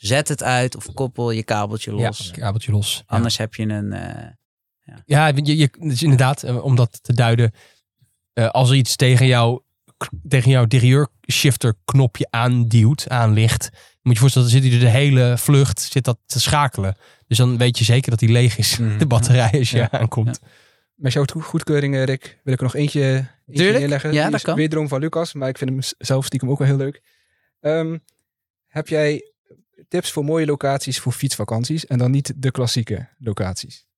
[0.00, 2.30] zet het uit of koppel je kabeltje los.
[2.34, 2.96] Ja, kabeltje los.
[2.96, 3.02] Ja.
[3.16, 3.92] Anders heb je een...
[3.92, 4.26] eh,
[5.06, 7.52] Ja, je, je, dus inderdaad, eh, om dat te duiden.
[8.32, 9.60] eh, als er iets tegen jou,
[10.28, 13.70] tegen jouw derailleur shifter knopje aanduwt, aanligt.
[14.02, 16.96] Moet je voorstellen, dan zit hij er de hele vlucht zit dat te schakelen.
[17.26, 18.98] Dus dan weet je zeker dat hij leeg is, Mhm.
[18.98, 19.90] de batterij, als je Ja.
[19.90, 20.40] aankomt.
[20.94, 23.78] met jouw goedkeuring, Rick, wil ik er nog eentje, eentje Tuurlijk.
[23.78, 24.12] neerleggen.
[24.12, 24.54] Ja, Die dat is kan.
[24.56, 27.02] Wederom van Lucas, maar ik vind hem zelf stiekem ook wel heel leuk.
[27.60, 27.98] Ehm,
[28.66, 29.32] heb jij
[29.88, 33.88] tips voor mooie locaties voor fietsvakanties en dan niet de klassieke locaties?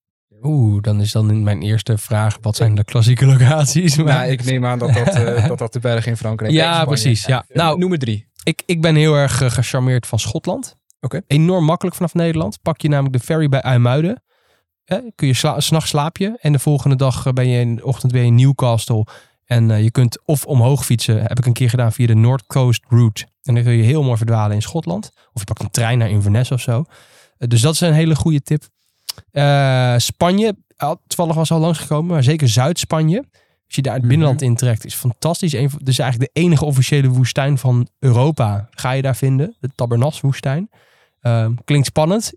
[0.43, 3.97] Oeh, dan is dan mijn eerste vraag, wat zijn de klassieke locaties?
[3.97, 6.85] Maar Nou, ik neem aan dat dat, eh, dat, dat de bergen in Frankrijk Ja,
[6.85, 7.45] precies, ja.
[7.49, 8.27] Eh, Nou- noem er drie.
[8.43, 10.77] ik, ik ben heel erg eh, gecharmeerd van Schotland.
[11.01, 11.21] Oké.
[11.27, 12.59] Enorm makkelijk vanaf Nederland.
[12.63, 14.23] Pak je namelijk de ferry bij IJmuiden.
[15.15, 16.39] Kun je sla- s'nachts slaap je.
[16.41, 19.07] En de volgende dag ben je in de ochtend weer in Newcastle.
[19.45, 21.21] En je kunt of omhoog fietsen.
[21.23, 23.27] Heb ik een keer gedaan via de North Coast Route.
[23.43, 25.13] En dan kun je heel mooi verdwalen in Schotland.
[25.33, 26.85] Of je pakt een trein naar Inverness of zo.
[27.39, 28.63] Eh, dus dat is een hele goede tip.
[29.31, 33.25] Eh, Spanje, al- toevallig was al langsgekomen, maar zeker Zuid-Spanje.
[33.67, 34.11] Als je daar het Mhm.
[34.11, 35.51] binnenland intrekt, is fantastisch.
[35.83, 39.57] Dus eigenlijk de enige officiële woestijn van Europa ga je daar vinden.
[39.61, 40.71] De Tabernas-woestijn.
[41.21, 42.33] Ehm, klinkt spannend.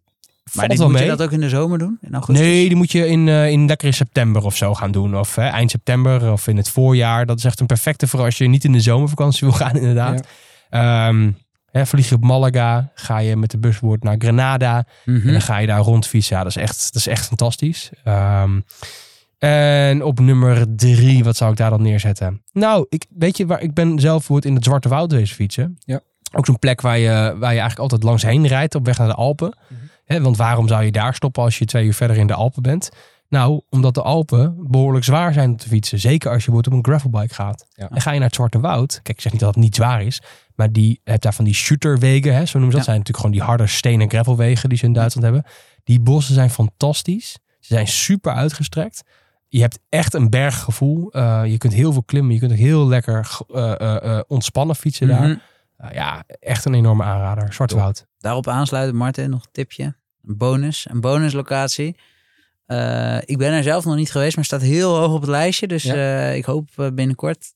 [0.54, 1.04] Maar wel moet mee.
[1.04, 1.98] je dat ook in de zomer doen?
[2.02, 2.46] In augustus?
[2.46, 5.18] Nee, die moet je in, eh, in lekker in september of zo gaan doen.
[5.18, 7.26] Of eind september of in het voorjaar.
[7.26, 10.28] Dat is echt een perfecte voor als je niet in de zomervakantie wil gaan, inderdaad.
[10.76, 11.32] Ehm,
[11.72, 14.86] hè, vlieg je op Malaga, ga je met de busboot naar Granada.
[15.06, 15.28] Mhm.
[15.28, 16.36] En dan ga je daar rondfietsen.
[16.36, 17.92] Ja, dat is echt, dat is echt fantastisch.
[18.04, 18.60] Ehm,
[19.38, 22.42] en op nummer drie, wat zou ik daar dan neerzetten?
[22.52, 25.78] Nou, ik, weet je waar ik ben zelf wordt in het Zwarte Woud fietsen.
[25.80, 26.00] Ja.
[26.32, 29.08] Ook zo'n plek waar je, waar je eigenlijk altijd langs heen rijdt op weg naar
[29.08, 29.58] de Alpen.
[30.08, 30.22] Mhm.
[30.22, 32.90] Want waarom zou je daar stoppen als je twee uur verder in de Alpen bent?
[33.30, 36.00] Nou, omdat de Alpen behoorlijk zwaar zijn om te fietsen.
[36.00, 37.68] Zeker als je bijvoorbeeld op een gravelbike gaat.
[37.70, 37.90] Ja.
[37.90, 38.94] En ga je naar het Zwarte Woud.
[38.94, 40.22] Kijk, ik zeg niet dat het niet zwaar is.
[40.56, 42.36] Maar die hebt daar van die shooterwegen.
[42.36, 42.78] Hè, zo noemen ze dat.
[42.78, 42.84] Ja.
[42.84, 45.52] zijn natuurlijk gewoon die harde steen- en gravelwegen die ze in Duitsland hebben.
[45.84, 47.38] Die bossen zijn fantastisch.
[47.60, 49.04] Ze zijn super uitgestrekt.
[49.48, 51.12] Je hebt echt een berggevoel.
[51.12, 52.34] Eh, je kunt heel veel klimmen.
[52.34, 55.28] Je kunt ook heel lekker eh, eh, ontspannen fietsen daar.
[55.28, 55.38] Mhm.
[55.94, 57.54] Ja, echt een enorme aanrader.
[57.54, 57.76] Zwarte.
[57.76, 58.06] Woud.
[58.18, 59.84] Daarop aansluiten, Martin, nog een tipje.
[60.24, 61.98] Een bonus, een bonuslocatie.
[62.66, 65.68] Eh, ik ben er zelf nog niet geweest, maar staat heel hoog op het lijstje.
[65.68, 65.94] Dus Ja.
[65.94, 67.54] eh, ik hoop eh, binnenkort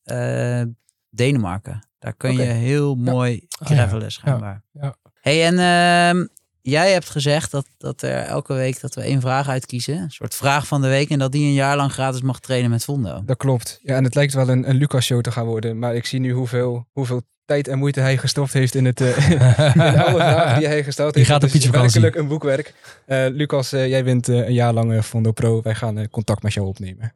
[1.10, 1.88] Denemarken.
[2.00, 3.76] Daar kun je heel mooi Oh, ja.
[3.76, 4.64] gravelen, schijnbaar.
[4.72, 4.96] Ja.
[5.22, 6.26] hey, en ehm,
[6.62, 9.98] jij hebt gezegd dat, dat er elke week dat we één vraag uitkiezen.
[9.98, 11.10] Een soort vraag van de week.
[11.10, 13.22] En dat die een jaar lang gratis mag trainen met Vondo.
[13.26, 13.80] Dat klopt.
[13.84, 15.80] Ja, en het lijkt wel een, een Lucas-show te gaan worden.
[15.80, 19.30] Maar ik zie nu hoeveel, hoeveel tijd en moeite hij gestopt heeft in, het, eh,
[19.76, 21.34] in alle vragen die hij gesteld Die heeft.
[21.34, 22.02] gaat op fietsvakantie.
[22.02, 22.74] werkelijk een boekwerk.
[23.06, 25.62] Eh, Lucas, eh, jij bent eh, een jaar lang Fondo Pro.
[25.62, 27.16] Wij gaan eh, contact met jou opnemen.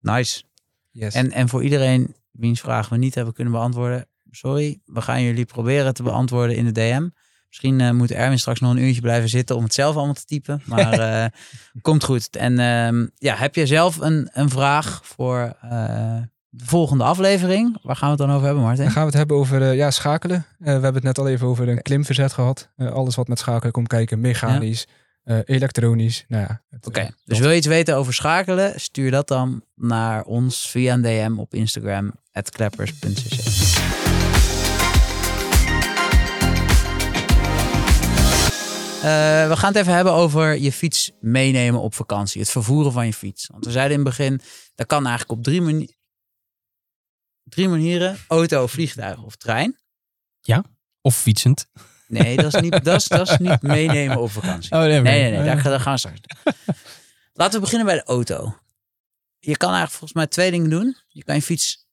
[0.00, 0.42] Nice.
[0.90, 1.14] Yes.
[1.14, 5.44] En, en voor iedereen wiens vraag we niet hebben kunnen beantwoorden, sorry, we gaan jullie
[5.44, 7.08] proberen te beantwoorden in de DM.
[7.48, 10.62] Misschien moet Erwin straks nog een uurtje blijven zitten om het zelf allemaal te typen.
[10.66, 11.26] Maar eh,
[11.82, 12.36] komt goed.
[12.36, 16.16] En ehm, ja, heb je zelf een, een vraag voor eh,
[16.50, 17.78] de volgende aflevering?
[17.82, 18.84] Waar gaan we het dan over hebben, Martin?
[18.84, 20.36] Dan gaan we het hebben over eh, ja, schakelen.
[20.58, 22.68] Eh, we hebben het net al even over een klimverzet gehad.
[22.76, 24.20] Eh, alles wat met schakelen komt kijken.
[24.20, 24.86] Mechanisch,
[25.44, 26.24] elektronisch.
[26.28, 28.80] Nou ja, Oké, dus wil je iets weten over schakelen?
[28.80, 32.12] Stuur dat dan naar ons via een DM op Instagram,
[32.50, 33.78] kleppers.cc.
[39.00, 42.40] Eh, we gaan het even hebben over je fiets meenemen op vakantie.
[42.40, 43.48] Het vervoeren van je fiets.
[43.52, 44.40] Want we zeiden in het begin,
[44.74, 45.94] dat kan eigenlijk op drie, mani-
[47.50, 48.18] drie manieren.
[48.28, 49.78] Auto, vliegtuig of trein.
[51.02, 51.66] Of fietsend.
[52.06, 54.72] Nee, dat is niet, dat is, dat is niet meenemen op vakantie.
[54.72, 56.20] Oh, nee, Nee, nee, nee, daar, daar gaan we straks.
[57.32, 58.58] Laten we beginnen bij de auto.
[59.38, 60.96] Je kan eigenlijk volgens mij twee dingen doen.
[61.08, 61.88] Je kan je fiets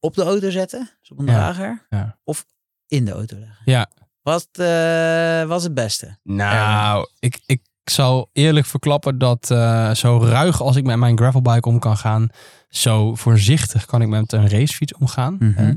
[0.00, 2.18] op de auto zetten, dus op een Ja, drager, ja.
[2.24, 2.46] of
[2.86, 3.58] in de auto leggen.
[3.64, 3.90] Ja.
[4.22, 6.18] Wat eh, was het beste?
[6.22, 11.68] Nou, ik, ik zal eerlijk verklappen dat eh, zo ruig als ik met mijn gravelbike
[11.68, 12.28] om kan gaan,
[12.68, 15.36] zo voorzichtig kan ik met een racefiets omgaan.
[15.38, 15.74] Mhm.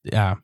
[0.00, 0.40] Ja.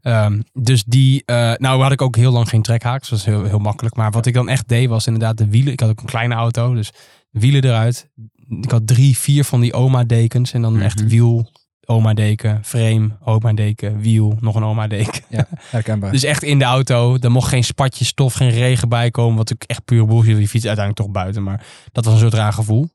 [0.00, 3.24] Ehm, dus die, eh, nou had ik ook heel lang geen trekhaak, dus dat is
[3.24, 3.96] heel, heel makkelijk.
[3.96, 5.72] Maar wat ik dan echt deed was inderdaad de wielen.
[5.72, 6.90] Ik had ook een kleine auto, dus
[7.30, 8.08] wielen eruit.
[8.48, 11.08] Ik had drie, vier van die oma dekens en dan echt Mhm.
[11.08, 11.50] wiel,
[11.92, 15.46] oma deken, frame, oma deken, wiel, nog een oma deken.
[15.70, 16.12] herkenbaar.
[16.20, 17.16] Dus echt in de auto.
[17.20, 19.36] Er mocht geen spatje stof, geen regen bij komen.
[19.36, 20.36] Wat ik echt puur bullshit.
[20.36, 21.42] Die fiets uiteindelijk toch buiten.
[21.42, 22.88] Maar dat was een soort raar gevoel.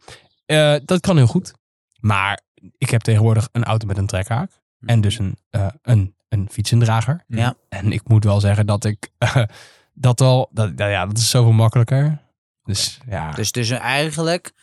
[0.46, 1.54] Eh, dat kan heel goed.
[2.00, 2.40] Maar
[2.78, 4.52] ik heb tegenwoordig een auto met een trekhaak.
[4.86, 7.24] En dus een, eh, een, een fietsendrager.
[7.28, 7.56] Ja.
[7.70, 9.10] En ik moet wel zeggen dat ik
[9.94, 10.50] dat wel...
[10.52, 12.22] Dat, nou ja, dat is zoveel makkelijker.
[12.64, 13.32] Dus ja.
[13.32, 14.54] Dus, dus eigenlijk,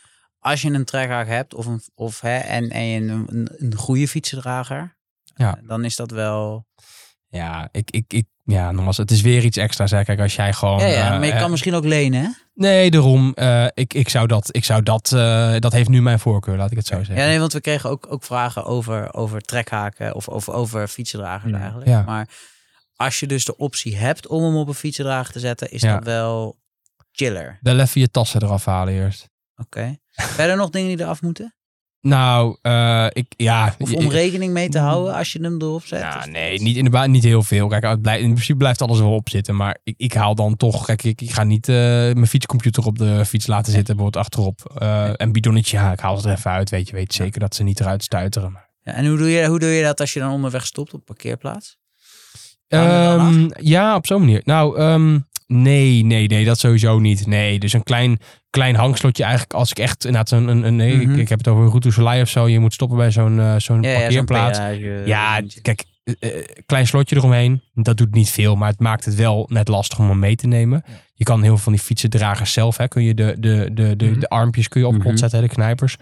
[0.45, 4.07] als je een trekhaak hebt of een, of, hè, en, en je een, een, goede
[4.07, 4.97] fietsendrager,
[5.35, 5.59] Ja.
[5.67, 6.67] dan is dat wel...
[7.27, 9.91] ja, ik, ik, ik, ja, nogmaals, het is weer iets extra's.
[9.91, 10.03] Hè.
[10.03, 10.79] Kijk, als jij gewoon...
[10.79, 12.29] Ja, ja, eh, maar je eh, kan misschien ook lenen, hè?
[12.53, 13.33] Nee, daarom.
[13.33, 15.07] eh, ik, ik zou dat, ik zou dat,
[15.61, 17.15] dat heeft nu mijn voorkeur, laat ik het zo zeggen.
[17.15, 21.51] Ja, nee, want we kregen ook, ook vragen over, over trekhaken of, of over fietsendragers
[21.51, 21.57] Ja.
[21.59, 21.87] eigenlijk.
[21.89, 22.01] Ja.
[22.01, 22.27] Maar
[22.95, 26.03] als je dus de optie hebt om hem op een fietsendrager te zetten, is dat
[26.03, 26.57] wel
[27.11, 27.59] chiller.
[27.61, 29.29] Wel even je tassen eraf halen eerst.
[29.55, 29.97] Oké.
[30.15, 31.55] Verder nog dingen die eraf moeten?
[32.01, 33.75] Nou, eh, ik, ja.
[33.79, 35.99] Of om rekening mee te houden als je hem erop zet?
[35.99, 37.67] Ja, nee, niet in de baan, niet heel veel.
[37.67, 39.55] Kijk, het blijft, in principe blijft alles wel op zitten.
[39.55, 42.97] Maar ik, ik haal dan toch, kijk, ik, ik ga niet eh, mijn fietscomputer op
[42.97, 44.75] de fiets laten zitten, bijvoorbeeld achterop.
[44.77, 47.55] Eh en bidonnetje, ja, ik haal het er even uit, weet je, weet zeker dat
[47.55, 48.51] ze niet eruit stuiteren.
[48.51, 50.93] Maar, Ja, en hoe doe, je, hoe doe je dat als je dan onderweg stopt
[50.93, 51.77] op parkeerplaats?
[52.67, 54.41] Ehm, ja, op zo'n manier.
[54.43, 57.27] Nou, ehm, nee, nee, nee, dat sowieso niet.
[57.27, 58.17] Nee, dus een klein,
[58.49, 61.11] klein hangslotje eigenlijk, als ik echt inderdaad een, een, een nee, Mhm.
[61.13, 62.47] ik, ik heb het over een route of zo.
[62.47, 64.57] Je moet stoppen bij zo'n eh, zo'n Ja, ja, parkeerplaats.
[64.59, 67.61] peage, Ja, kijk, eh, eh, klein slotje eromheen.
[67.73, 70.47] Dat doet niet veel, maar het maakt het wel net lastig om hem mee te
[70.47, 70.83] nemen.
[71.13, 74.05] Je kan heel veel van die fietsendragers zelf, hè, kun je de, de, de, de,
[74.05, 74.19] Mhm.
[74.19, 75.01] de armpjes kun je op Mhm.
[75.01, 75.95] grond zetten, hè, de knijpers.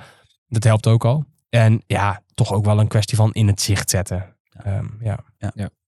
[0.48, 1.26] Dat helpt ook al.
[1.50, 4.36] En ja, toch ook wel een kwestie van in het zicht zetten.
[4.64, 5.20] Ehm, ja.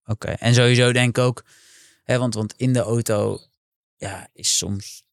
[0.05, 1.43] Oké, en sowieso denk ik ook,
[2.05, 3.39] hè, want, want in de auto
[3.97, 5.03] ja, is soms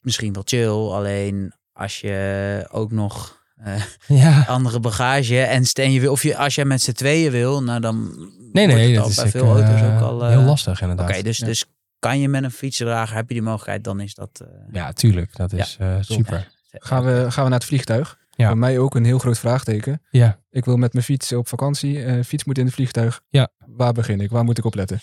[0.00, 0.68] misschien wel chill.
[0.92, 4.44] Alleen als je ook nog eh, ja.
[4.56, 7.80] andere bagage en steen je wil, of je, als je met z'n tweeën wil, nou
[7.80, 8.08] dan
[8.52, 10.22] Nee, wordt nee, het dat al is bij veel auto's eh, ook al.
[10.24, 11.24] eh, heel lastig Oké, inderdaad.
[11.24, 11.46] dus, Ja.
[11.46, 11.64] dus
[11.98, 14.40] kan je met een fietsdrager, heb je die mogelijkheid, dan is dat...
[14.40, 15.36] eh, Ja, tuurlijk.
[15.36, 16.48] Dat is eh, super.
[16.70, 18.18] Gaan we, gaan we naar het vliegtuig?
[18.30, 18.48] Ja.
[18.48, 20.02] Voor mij ook een heel groot vraagteken.
[20.10, 20.40] Ja.
[20.50, 22.04] Ik wil met mijn fiets op vakantie.
[22.04, 23.20] eh, fiets moet in het vliegtuig.
[23.28, 23.48] Ja.
[23.66, 24.30] Waar begin ik?
[24.30, 25.00] Waar moet ik op letten?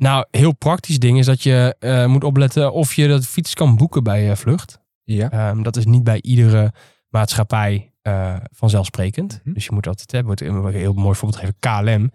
[0.00, 3.76] Nou, heel praktisch ding is dat je eh, moet opletten of je dat fiets kan
[3.76, 4.80] boeken bij eh, Vlucht.
[5.04, 5.30] Ja.
[5.30, 6.72] Ehm, dat is niet bij iedere
[7.08, 9.40] maatschappij eh, vanzelfsprekend.
[9.44, 9.54] Mhm.
[9.54, 12.10] Dus je moet altijd, wordt een heel mooi voorbeeld geven, KLM.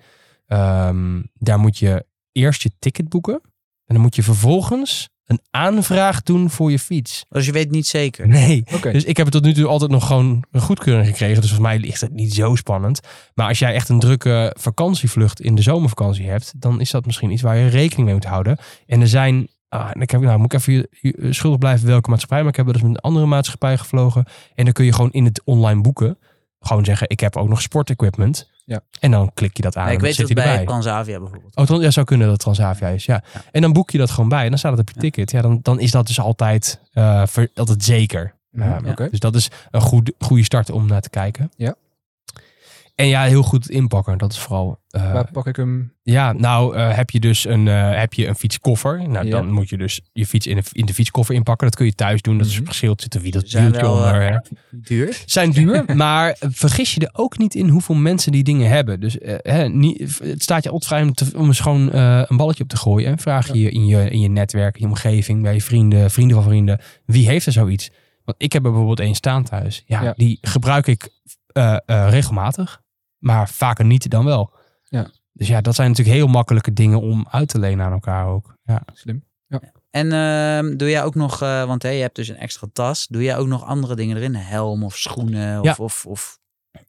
[0.45, 3.41] Ehm, daar moet je eerst je ticket boeken.
[3.85, 7.25] En dan moet je vervolgens een aanvraag doen voor je fiets.
[7.29, 8.27] Dus je weet niet zeker.
[8.27, 8.63] Nee.
[8.91, 11.41] Dus ik heb het tot nu toe altijd nog gewoon een goedkeuring gekregen.
[11.41, 12.99] Dus volgens mij ligt het niet zo spannend.
[13.33, 17.31] Maar als jij echt een drukke vakantievlucht in de zomervakantie hebt, dan is dat misschien
[17.31, 18.57] iets waar je rekening mee moet houden.
[18.87, 20.89] En er zijn, ah, en ik heb, nou moet ik even je-
[21.21, 24.25] je schuldig blijven welke maatschappij, maar ik heb wel eens met een andere maatschappij gevlogen.
[24.55, 26.17] En dan kun je gewoon in het online boeken
[26.59, 28.49] gewoon zeggen, ik heb ook nog sportequipment.
[28.65, 28.81] Ja.
[28.99, 30.65] En dan klik je dat aan Ja, en ik dan weet hij bij erbij.
[30.65, 31.55] Transavia bijvoorbeeld.
[31.55, 33.23] Oh, Tran- ja, zou kunnen dat Transavia is, ja.
[33.33, 33.41] Ja.
[33.51, 35.01] En dan boek je dat gewoon bij en dan staat het op je Ja.
[35.01, 35.31] ticket.
[35.31, 38.33] Ja, dan, dan is dat dus altijd, eh, ver- altijd zeker.
[38.53, 39.09] Ehm, Oké.
[39.09, 41.51] Dus dat is een goed, goede start om naar te kijken.
[41.55, 41.75] Ja.
[42.95, 44.17] En ja, heel goed inpakken.
[44.17, 44.79] Dat is vooral.
[44.89, 45.93] eh, Waar pak ik hem?
[46.03, 49.09] ja, nou eh, heb je dus een, eh, heb je een fietskoffer.
[49.09, 49.31] Nou, Ja.
[49.31, 51.67] dan moet je dus je fiets in de, in de fietskoffer inpakken.
[51.67, 52.37] Dat kun je thuis doen.
[52.37, 52.65] Dat is Mhm.
[52.65, 53.01] verschilt.
[53.01, 54.43] Zit een wieltje wel, onder.
[54.71, 55.21] Duur.
[55.25, 58.99] Zijn duur, maar vergis je er ook niet in hoeveel mensen die dingen hebben.
[58.99, 62.63] Dus hè, niet, het staat je altijd vrij om, te- om eens gewoon een balletje
[62.63, 63.09] op te gooien.
[63.11, 66.35] En vraag je in je, in je netwerk, in je omgeving, bij je vrienden, vrienden
[66.35, 66.79] van vrienden.
[67.05, 67.89] Wie heeft er zoiets?
[68.23, 69.83] Want ik heb er bijvoorbeeld één staan thuis.
[69.85, 70.13] Ja, Ja.
[70.17, 71.09] die gebruik ik
[71.85, 72.83] regelmatig.
[73.25, 74.53] Maar vaker niet dan wel.
[74.83, 75.07] Ja.
[75.33, 78.55] Dus ja, dat zijn natuurlijk heel makkelijke dingen om uit te lenen aan elkaar ook.
[78.63, 78.81] Ja.
[78.93, 79.23] Slim.
[79.89, 83.07] En ehm, doe jij ook nog, eh, want hè, je hebt dus een extra tas.
[83.07, 84.35] Doe jij ook nog andere dingen erin?
[84.35, 85.59] Helm of schoenen?
[85.59, 85.75] Of, Ja.
[85.77, 86.37] of, of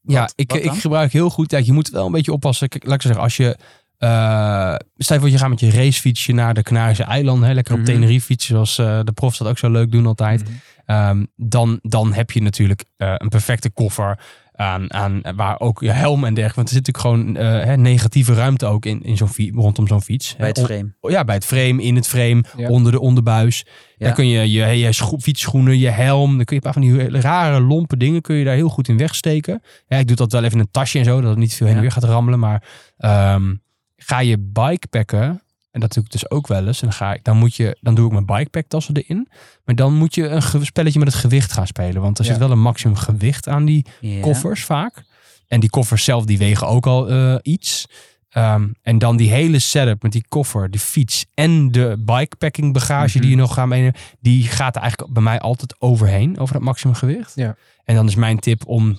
[0.01, 1.51] Ja, ik, wat ik gebruik heel goed.
[1.51, 2.69] Ja, je moet wel een beetje oppassen.
[2.69, 3.57] Kijk, laat ik zeggen, als je.
[3.97, 7.47] eh stel je voor, je gaat met je racefietsje naar de Canarische eilanden.
[7.47, 7.87] Hè, lekker op Mhm.
[7.91, 10.43] Tenerife fietsen, zoals eh, de profs dat ook zo leuk doen altijd.
[10.43, 10.51] Mhm.
[10.85, 14.19] Ehm, dan, dan heb je natuurlijk eh, een perfecte koffer.
[14.59, 16.55] Aan, aan, waar ook je helm en dergelijke.
[16.55, 20.01] Want er zit natuurlijk gewoon eh, hè, negatieve ruimte ook in, in zo'n rondom zo'n
[20.01, 20.35] fiets.
[20.35, 20.95] bij het frame?
[21.01, 22.69] on- ja, bij het frame, in het frame, Ja.
[22.69, 23.65] onder de onderbuis.
[23.97, 24.05] Ja.
[24.05, 26.35] Daar kun je je, je scho- fietsschoenen, je helm.
[26.35, 28.87] Dan kun je een paar van die rare lompe dingen kun je daar heel goed
[28.87, 29.61] in wegsteken.
[29.87, 31.67] Ja, ik doe dat wel even in een tasje en zo, dat het niet veel
[31.67, 31.87] heen en Ja.
[31.89, 32.39] weer gaat rammelen.
[32.39, 32.63] Maar
[32.97, 33.55] ehm,
[33.95, 35.41] ga je bikepacken,
[35.77, 36.81] en dat doe ik dus ook wel eens.
[36.81, 39.27] En dan, ga ik, dan, moet je, dan doe ik mijn bikepacktassen erin.
[39.65, 42.01] Maar dan moet je een spelletje met het gewicht gaan spelen.
[42.01, 42.29] Want er Ja.
[42.31, 44.21] zit wel een maximum gewicht aan die Ja.
[44.21, 45.03] koffers vaak.
[45.47, 47.85] En die koffers zelf, die wegen ook al eh, iets.
[48.29, 53.17] Ehm, en dan die hele setup met die koffer, de fiets en de bikepacking bagage
[53.17, 53.21] Mhm.
[53.21, 53.95] die je nog gaat meenemen.
[54.19, 57.31] Die gaat er eigenlijk bij mij altijd overheen, over dat maximumgewicht.
[57.35, 57.55] Ja.
[57.83, 58.97] En dan is mijn tip om,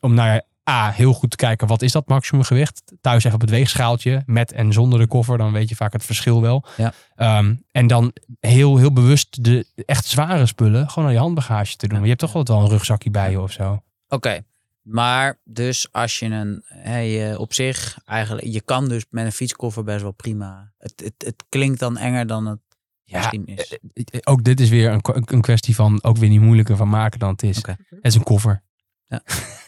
[0.00, 2.82] om naar A, heel goed te kijken, wat is dat maximumgewicht?
[3.00, 6.04] Thuis even op het weegschaaltje, met en zonder de koffer, dan weet je vaak het
[6.04, 6.64] verschil wel.
[6.76, 6.92] Ja.
[7.14, 11.86] Ehm, en dan heel, heel bewust de echt zware spullen gewoon aan je handbagage te
[11.86, 11.98] doen.
[11.98, 13.82] Want je hebt toch altijd wel een rugzakje bij je of zo.
[14.08, 14.40] Oké.
[14.82, 16.62] Maar dus als je een,
[17.10, 20.72] je op zich eigenlijk, je kan dus met een fietskoffer best wel prima.
[20.78, 22.60] Het, het, het klinkt dan enger dan het
[23.04, 23.78] Ja, misschien is.
[23.92, 27.18] Eh, Ook dit is weer een, een kwestie van ook weer niet moeilijker van maken
[27.18, 27.56] dan het is.
[27.56, 28.62] Het is een koffer.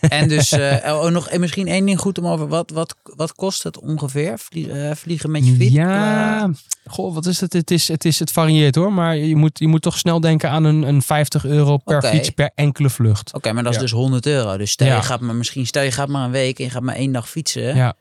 [0.00, 2.48] En dus eh, oh, nog en misschien één ding goed om over.
[2.48, 4.38] Wat, wat, wat kost het ongeveer?
[4.38, 5.74] Vlie- eh, vliegen met je fiets?
[5.74, 6.50] Ja,
[6.86, 7.52] goh, wat is het?
[7.52, 10.50] Het, is, het, is, het varieert hoor, maar je moet, je moet toch snel denken
[10.50, 13.34] aan een, een 50 euro per fiets per enkele vlucht.
[13.34, 13.82] Oké, maar dat is Ja.
[13.84, 14.56] dus 100 euro.
[14.56, 14.96] Dus stel Ja.
[14.96, 17.12] je gaat maar misschien, stel je gaat maar een week en je gaat maar één
[17.12, 17.76] dag fietsen.
[17.76, 17.94] Ja.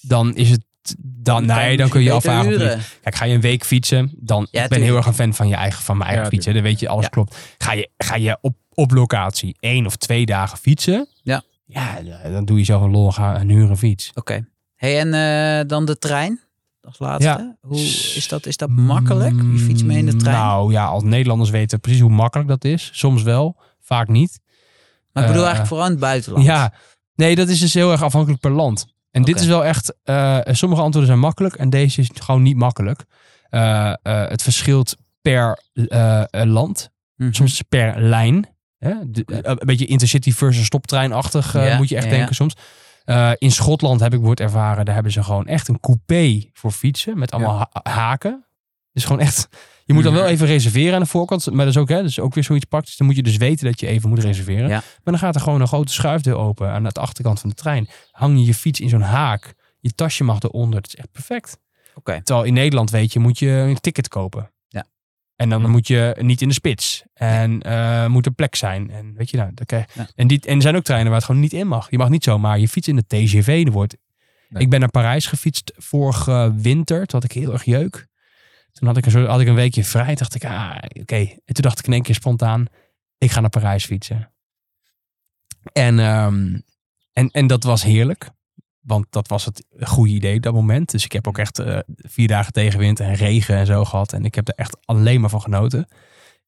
[0.00, 0.64] Dan is het,
[0.98, 2.80] dan, nee, dan kun je misschien afvragen.
[3.02, 5.48] Kijk, ga je een week fietsen, dan Ja, ik ben heel erg een fan van
[5.48, 6.46] je eigen, van mijn eigen Ja, fiets.
[6.46, 6.52] hè.
[6.52, 7.10] Dan weet je, alles Ja.
[7.10, 7.36] klopt.
[7.58, 11.08] Ga je, ga je op op locatie één of twee dagen fietsen.
[11.22, 11.42] Ja.
[11.66, 11.98] Ja,
[12.30, 14.10] dan doe je zelf een lol ga en huur een fiets.
[14.14, 14.46] Oké.
[14.74, 16.40] Hey, en eh, dan de trein
[16.80, 17.28] als laatste.
[17.28, 17.56] Ja.
[17.60, 18.46] Hoe is dat?
[18.46, 19.34] Is dat makkelijk?
[19.34, 20.36] Je fiets mee in de trein?
[20.36, 22.90] Nou ja, als Nederlanders weten precies hoe makkelijk dat is.
[22.92, 24.40] Soms wel, vaak niet.
[25.12, 26.44] maar ik bedoel eh, eigenlijk vooral in het buitenland.
[26.46, 26.72] Ja,
[27.14, 28.86] nee, dat is dus heel erg afhankelijk per land.
[29.10, 32.56] En dit is wel echt, eh, sommige antwoorden zijn makkelijk en deze is gewoon niet
[32.56, 33.04] makkelijk.
[34.02, 35.62] Het verschilt per
[36.30, 37.32] land, Mhm.
[37.32, 38.46] soms per lijn.
[38.84, 38.94] Hè?
[39.10, 42.54] De- eh, een beetje intercity versus stoptreinachtig Ja, moet je echt ja, denken soms.
[43.04, 46.70] Eh, in Schotland heb ik bijvoorbeeld ervaren, daar hebben ze gewoon echt een coupé voor
[46.70, 48.44] fietsen met allemaal ha- haken.
[48.92, 49.48] Dus gewoon echt,
[49.84, 50.32] je moet dan wel Mhm.
[50.32, 51.46] even reserveren aan de voorkant.
[51.46, 52.96] Maar dat is ook, hè, dat is ook weer zoiets praktisch.
[52.96, 54.68] Dan moet je dus weten dat je even moet reserveren.
[54.68, 57.88] Maar dan gaat er gewoon een grote schuifdeur open aan de achterkant van de trein.
[58.10, 59.54] Hang je je fiets in zo'n haak.
[59.80, 60.80] Je tasje mag eronder.
[60.80, 61.58] Dat is echt perfect.
[61.94, 62.20] Oké.
[62.22, 64.51] Terwijl in Nederland weet je, moet je een ticket kopen.
[65.36, 67.02] En dan moet je niet in de spits.
[67.14, 68.90] En eh, moet er plek zijn.
[68.90, 70.08] En weet je nou, krijg Ja.
[70.14, 71.90] en, die, en er zijn ook treinen waar het gewoon niet in mag.
[71.90, 73.62] Je mag niet zomaar je fiets in de TGV.
[73.66, 73.96] Er wordt...
[74.48, 74.62] Nee.
[74.62, 77.06] Ik ben naar Parijs gefietst vorige winter.
[77.06, 78.06] Toen had ik heel erg jeuk.
[78.72, 80.14] Toen had ik een, soort, had ik een weekje vrij.
[80.14, 81.16] Dacht ik, ah, oké.
[81.16, 82.66] En toen dacht ik in één keer spontaan,
[83.18, 84.32] ik ga naar Parijs fietsen.
[85.72, 86.58] En, ehm,
[87.12, 88.30] en, en dat was heerlijk.
[88.82, 90.90] Want dat was het goede idee op dat moment.
[90.90, 94.12] Dus ik heb ook echt eh, vier dagen tegenwind en regen en zo gehad.
[94.12, 95.86] En ik heb er echt alleen maar van genoten.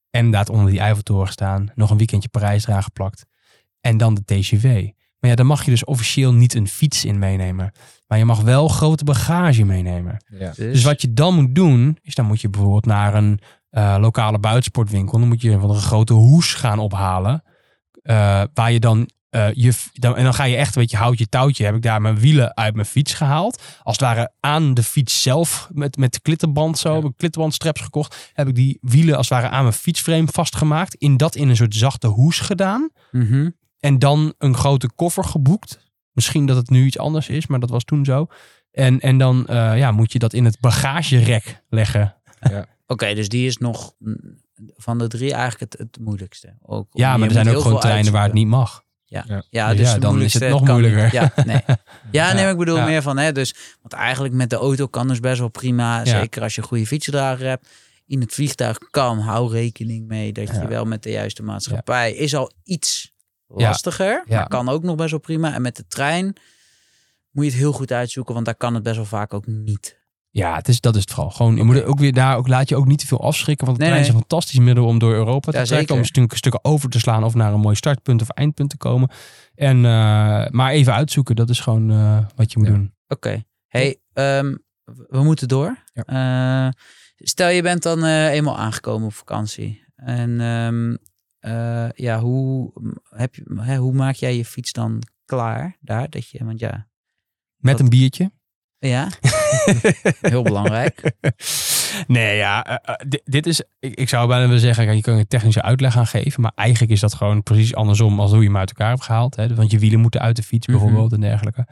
[0.09, 1.71] En inderdaad onder die Eiffeltoren staan.
[1.75, 3.25] Nog een weekendje Parijs eraan geplakt.
[3.81, 4.89] En dan de TGV.
[5.19, 7.71] Maar ja, dan mag je dus officieel niet een fiets in meenemen.
[8.07, 10.23] Maar je mag wel grote bagage meenemen.
[10.27, 10.51] Ja.
[10.55, 14.39] Dus wat je dan moet doen, is dan moet je bijvoorbeeld naar een eh, lokale
[14.39, 15.19] buitensportwinkel.
[15.19, 17.43] Dan moet je van een grote hoes gaan ophalen.
[18.01, 20.15] eh, waar je dan, eh, je, dan.
[20.15, 21.65] En dan ga je echt, weet je, houtje touwtje.
[21.65, 23.61] Heb ik daar mijn wielen uit mijn fiets gehaald.
[23.83, 25.69] Als het ware aan de fiets zelf.
[25.71, 26.89] Met, met de klittenband zo.
[26.89, 26.95] Ja.
[26.95, 28.31] Heb ik klittenbandstraps gekocht.
[28.33, 30.95] Heb ik die wielen als het ware aan mijn fietsframe vastgemaakt.
[30.95, 32.89] In dat in een soort zachte hoes gedaan.
[33.11, 33.49] Mhm.
[33.79, 35.79] En dan een grote koffer geboekt.
[36.11, 38.27] Misschien dat het nu iets anders is, maar dat was toen zo.
[38.71, 42.15] En, en dan eh, ja, moet je dat in het bagagerek leggen.
[42.87, 44.17] Oké, dus die is nog mm,
[44.75, 46.57] van de drie eigenlijk het, het moeilijkste.
[46.61, 48.84] Ook, Ja, je maar er zijn ook gewoon treinen waar het niet mag.
[49.07, 49.35] Ja, Dus
[49.77, 51.13] dus ja, de dan is het nog moeilijker.
[51.13, 51.61] Ja, nee.
[52.11, 55.07] Ja, nee, maar ik bedoel meer van, hè, dus, want eigenlijk met de auto kan
[55.07, 57.67] dus best wel prima, zeker als je een goede fietsdrager hebt.
[58.07, 62.35] In het vliegtuig kan, hou rekening mee dat je wel met de juiste maatschappij, is
[62.35, 63.13] al iets
[63.47, 65.53] lastiger, maar kan ook nog best wel prima.
[65.53, 66.25] En met de trein
[67.31, 70.03] moet je het heel goed uitzoeken, want daar kan het best wel vaak ook niet.
[70.35, 71.31] Ja, het is, dat is het vooral.
[71.31, 73.65] Gewoon, je moet ook weer daar ook, laat je ook niet te veel afschrikken.
[73.65, 74.21] Want de Nee, trein is nee.
[74.21, 75.95] een fantastisch middel om door Europa te Ja, trekken.
[75.95, 79.09] Om stukken, stukken over te slaan of naar een mooi startpunt of eindpunt te komen.
[79.55, 79.83] En, uh,
[80.47, 82.73] maar even uitzoeken, dat is gewoon uh, wat je moet Ja.
[82.73, 82.93] doen.
[83.07, 83.27] Oké.
[83.27, 83.45] Okay.
[83.67, 83.97] Hey,
[84.39, 85.83] um, we moeten door.
[85.93, 86.65] Ja.
[86.67, 86.71] Uh,
[87.17, 89.83] stel je bent dan eenmaal aangekomen op vakantie.
[89.95, 90.97] En um,
[91.95, 92.71] ja, hoe,
[93.09, 96.09] heb je, hè, hoe maak jij je fiets dan klaar daar?
[96.09, 96.87] Dat je, want ja.
[97.57, 98.31] Met dat, een biertje.
[98.77, 99.07] Ja,
[100.21, 101.11] heel belangrijk.
[102.07, 105.17] Nee, ja, uh, uh, dit, dit, is, ik, ik, zou bijna willen zeggen, je kan
[105.17, 108.45] een technische uitleg aan geven, maar eigenlijk is dat gewoon precies andersom als hoe je
[108.45, 109.35] hem uit elkaar hebt gehaald.
[109.35, 109.55] Hè?
[109.55, 111.23] Want je wielen moeten uit de fiets bijvoorbeeld mm -hmm.
[111.23, 111.67] en dergelijke.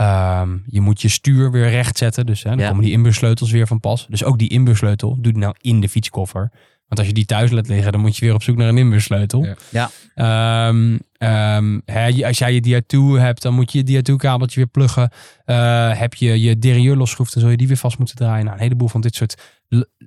[0.00, 2.68] Um, je moet je stuur weer recht zetten, dus hè, dan ja.
[2.68, 4.06] komen die inbussleutels weer van pas.
[4.08, 6.50] Dus ook die inbussleutel, doe die nou in de fietskoffer.
[6.88, 8.78] Want als je die thuis laat liggen, dan moet je weer op zoek naar een
[8.78, 9.44] inbussleutel.
[9.70, 9.90] Ja.
[10.14, 10.68] ja.
[10.68, 15.10] Um, um, hè, als jij je Dia2 hebt, dan moet je je Dia2-kabeltje weer pluggen.
[15.46, 18.44] Uh, heb je je derailleur losgeschroefd, dan zul je die weer vast moeten draaien.
[18.44, 19.57] Nou, een heleboel van dit soort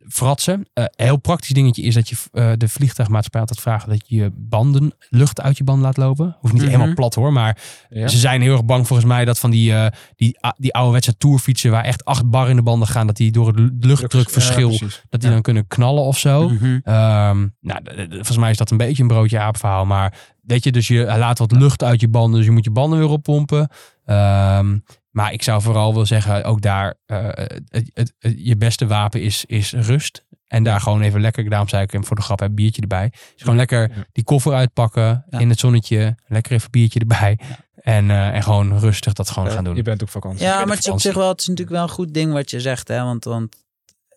[0.07, 0.59] fratsen.
[0.59, 4.15] Uh, een heel praktisch dingetje is dat je uh, de vliegtuigmaatschappij altijd vraagt dat je
[4.15, 6.25] je banden, lucht uit je banden laat lopen.
[6.39, 6.69] Hoeft niet mm -hmm.
[6.69, 7.57] helemaal plat hoor, maar
[7.89, 8.07] ja.
[8.07, 9.85] ze zijn heel erg bang volgens mij dat van die, uh,
[10.15, 13.47] die, die ouderwetse tourfietsen waar echt acht bar in de banden gaan, dat die door
[13.47, 14.77] het luchtdrukverschil, ja,
[15.09, 15.29] dat die ja.
[15.29, 16.49] dan kunnen knallen of zo.
[16.49, 16.93] Mm -hmm.
[16.93, 20.71] um, nou, volgens mij is dat een beetje een broodje aap verhaal, maar weet je,
[20.71, 23.69] dus je laat wat lucht uit je banden, dus je moet je banden weer oppompen.
[24.05, 27.61] Um, maar ik zou vooral wel zeggen, ook daar, uh, het,
[27.93, 30.25] het, het, je beste wapen is, is rust.
[30.47, 33.09] En daar gewoon even lekker, daarom zei ik voor de grap, een biertje erbij.
[33.09, 34.05] Dus gewoon lekker ja.
[34.11, 35.39] die koffer uitpakken ja.
[35.39, 36.15] in het zonnetje.
[36.27, 37.39] Lekker even biertje erbij.
[37.47, 37.57] Ja.
[37.75, 39.75] En, uh, en gewoon rustig dat gewoon gaan doen.
[39.75, 40.45] Je bent op vakantie.
[40.45, 42.49] Ja, maar het is op zich wel, het is natuurlijk wel een goed ding wat
[42.49, 42.87] je zegt.
[42.87, 43.03] Hè?
[43.03, 43.55] Want, want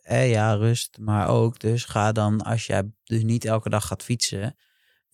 [0.03, 0.99] eh, ja, rust.
[1.01, 4.57] Maar ook, dus ga dan, als jij dus niet elke dag gaat fietsen,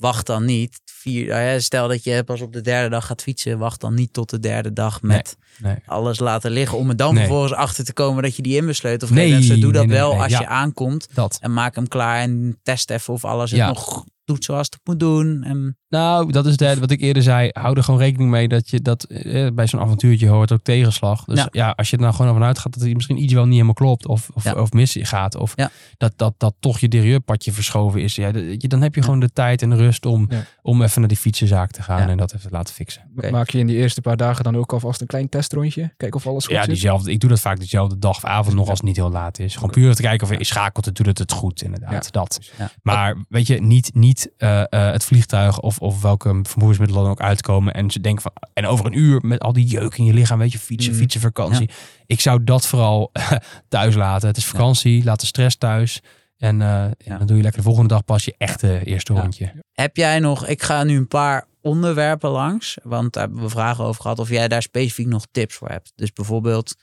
[0.01, 0.81] wacht dan niet.
[0.85, 4.31] Vier, stel dat je pas op de derde dag gaat fietsen, wacht dan niet tot
[4.31, 5.83] de derde dag met nee, nee.
[5.87, 6.79] alles laten liggen.
[6.79, 7.23] Om er dan nee.
[7.25, 9.03] vervolgens achter te komen dat je die inbesleut.
[9.03, 10.41] Of nee, doe dat wel als ja.
[10.41, 11.09] je aankomt.
[11.13, 11.39] Dat.
[11.41, 13.69] En maak hem klaar en test even of alles ja.
[13.69, 15.43] nog doet zoals het moet doen.
[15.43, 17.49] En, Nou, dat is de, wat ik eerder zei.
[17.53, 21.25] Hou er gewoon rekening mee dat je dat eh, bij zo'n avontuurtje hoort ook tegenslag.
[21.25, 21.49] Dus ja.
[21.51, 21.71] Ja.
[21.71, 24.07] als je er nou gewoon van uitgaat dat er misschien iets wel niet helemaal klopt.
[24.07, 24.53] Of, of, Ja.
[24.55, 25.37] of misgaat.
[25.37, 25.71] Of Ja.
[25.97, 28.15] dat, dat, dat toch je derieurpadje verschoven is.
[28.15, 30.45] Ja, dan heb je gewoon de tijd en de rust om, Ja.
[30.63, 32.09] om even naar die fietsenzaak te gaan Ja.
[32.09, 33.03] en dat even te laten fixen.
[33.17, 33.31] Oké.
[33.31, 35.93] Maak je in die eerste paar dagen dan ook alvast een klein testrondje?
[35.97, 36.71] Kijk of alles goed Ja, zit?
[36.71, 39.39] diezelfde, ik doe dat vaak dezelfde dag of avond nog als het niet heel laat
[39.39, 39.55] is.
[39.55, 42.05] Gewoon puur om te kijken of je schakelt en doet het het goed inderdaad.
[42.05, 42.11] Ja.
[42.11, 42.39] Dat.
[42.59, 42.71] Ja.
[42.83, 47.21] Maar weet je, niet, niet eh, eh, het vliegtuig of, of welke vervoersmiddelen dan ook
[47.21, 47.75] uitkomen.
[47.75, 50.39] En ze denken van, en over een uur met al die jeuk in je lichaam,
[50.39, 51.01] weet je, fietsen, Mhm.
[51.01, 51.71] fietsen, vakantie.
[52.07, 53.13] Ik zou dat vooral
[53.69, 54.29] thuis laten.
[54.29, 56.01] Het is vakantie, laat de stress thuis.
[56.37, 59.21] En, eh, en dan doe je lekker de volgende dag pas je echte eerste Ja.
[59.21, 59.53] rondje.
[59.73, 63.85] heb jij nog, ik ga nu een paar onderwerpen langs, want daar hebben we vragen
[63.85, 65.93] over gehad, of jij daar specifiek nog tips voor hebt.
[65.95, 66.75] Dus bijvoorbeeld,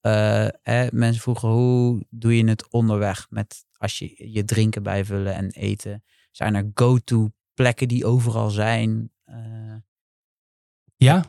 [0.00, 5.34] eh, hè, mensen vroegen hoe doe je het onderweg met als je je drinken bijvullen
[5.34, 6.04] en eten.
[6.36, 9.10] Zijn er go-to plekken die overal zijn?
[9.24, 9.74] Eh,
[10.96, 11.24] Ja,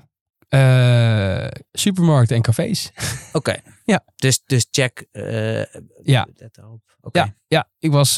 [0.47, 2.91] Eh, supermarkten en cafés.
[3.33, 3.55] Oké.
[3.85, 4.03] Ja.
[4.15, 5.07] Dus, dus check.
[5.11, 5.63] eh
[6.03, 6.27] Ja.
[7.01, 7.19] Oké.
[7.19, 8.17] Ja, ja ik, was,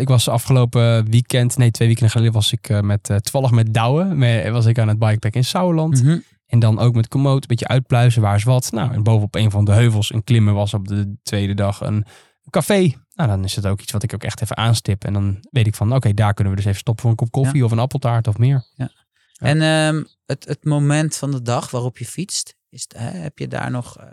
[0.00, 4.04] ik was afgelopen weekend, nee twee weekenden geleden was ik met, toevallig met Douwe.
[4.04, 6.02] Met, was ik aan het bikepacken in Sauerland.
[6.02, 6.18] Mhm.
[6.46, 8.72] En dan ook met Komoot, een beetje uitpluizen, waar is wat.
[8.72, 12.04] Nou, en bovenop een van de heuvels een klimmen was op de tweede dag een
[12.50, 12.92] café.
[13.14, 15.04] Nou, dan is het ook iets wat ik ook echt even aanstip.
[15.04, 17.30] En dan weet ik van, oké, daar kunnen we dus even stoppen voor een kop
[17.30, 18.64] koffie of een appeltaart of meer.
[18.74, 18.90] Ja.
[19.38, 23.38] En ehm, het, het moment van de dag waarop je fietst, is, het- hè, heb
[23.38, 23.96] je daar nog...
[23.98, 24.06] eh,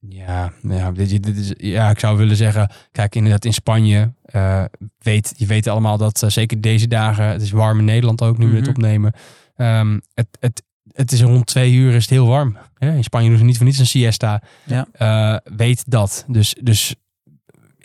[0.00, 4.64] Ja, ja, dit, dit is, ja, ik zou willen zeggen, kijk inderdaad in Spanje, eh,
[4.98, 8.38] weet, je weet allemaal dat eh, zeker deze dagen, het is warm in Nederland ook
[8.38, 8.60] nu we Mhm.
[8.60, 9.12] het opnemen.
[9.56, 10.62] Ehm, het, het,
[10.92, 12.56] het is rond twee uur is het heel warm.
[12.74, 12.94] Hè?
[12.96, 14.42] In Spanje doen ze niet voor niets een siesta.
[14.64, 15.40] Ja.
[15.56, 16.24] Weet dat.
[16.28, 16.94] Dus, dus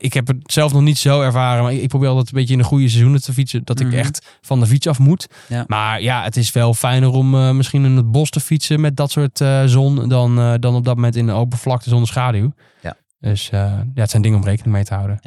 [0.04, 2.54] ik heb het zelf nog niet zo ervaren, maar ik, ik probeer altijd een beetje
[2.54, 3.88] in de goede seizoenen te fietsen, dat Mhm.
[3.88, 5.28] ik echt van de fiets af moet.
[5.47, 5.64] Ja.
[5.68, 8.95] Maar ja, het is wel fijner om eh, misschien in het bos te fietsen met
[8.95, 12.08] dat soort eh, zon dan, eh, dan op dat moment in de open vlakte zonder
[12.08, 12.54] schaduw.
[12.82, 12.97] Ja.
[13.20, 15.20] Dus ja, het zijn dingen om rekening mee te houden.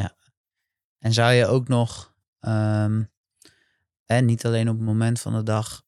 [0.98, 3.02] En zou je ook nog, ehm,
[4.06, 5.82] en niet alleen op het moment van de dag,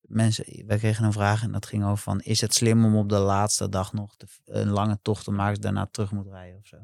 [0.00, 3.08] mensen, wij kregen een vraag en dat ging over van, is het slim om op
[3.08, 6.76] de laatste dag nog een lange tocht te maken, daarna terug moet rijden of zo?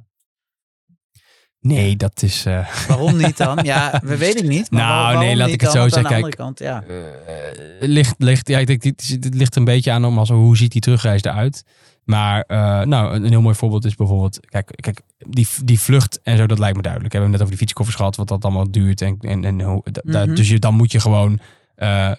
[1.63, 2.45] Nee, dat is...
[2.47, 3.59] eh, Waarom niet dan?
[3.63, 4.71] Ja, we weten het niet.
[4.71, 4.83] Maar
[5.15, 6.17] Nou, nee, laat ik het zo Want aan de zeggen.
[6.17, 6.85] andere kant, ja.
[6.89, 10.57] eh, ligt, ligt, ja, ik denk, dit, dit ligt een beetje aan om als, hoe
[10.57, 11.65] ziet die terugreis eruit.
[12.05, 16.37] Maar eh, nou, een, heel mooi voorbeeld is bijvoorbeeld, kijk, kijk die, die vlucht en
[16.37, 17.13] zo, dat lijkt me duidelijk.
[17.13, 19.01] We hebben net over die fietskoffers gehad, wat dat allemaal duurt.
[19.01, 20.35] En, en, en hoe, Mhm.
[20.35, 21.41] Dus je, dan moet je gewoon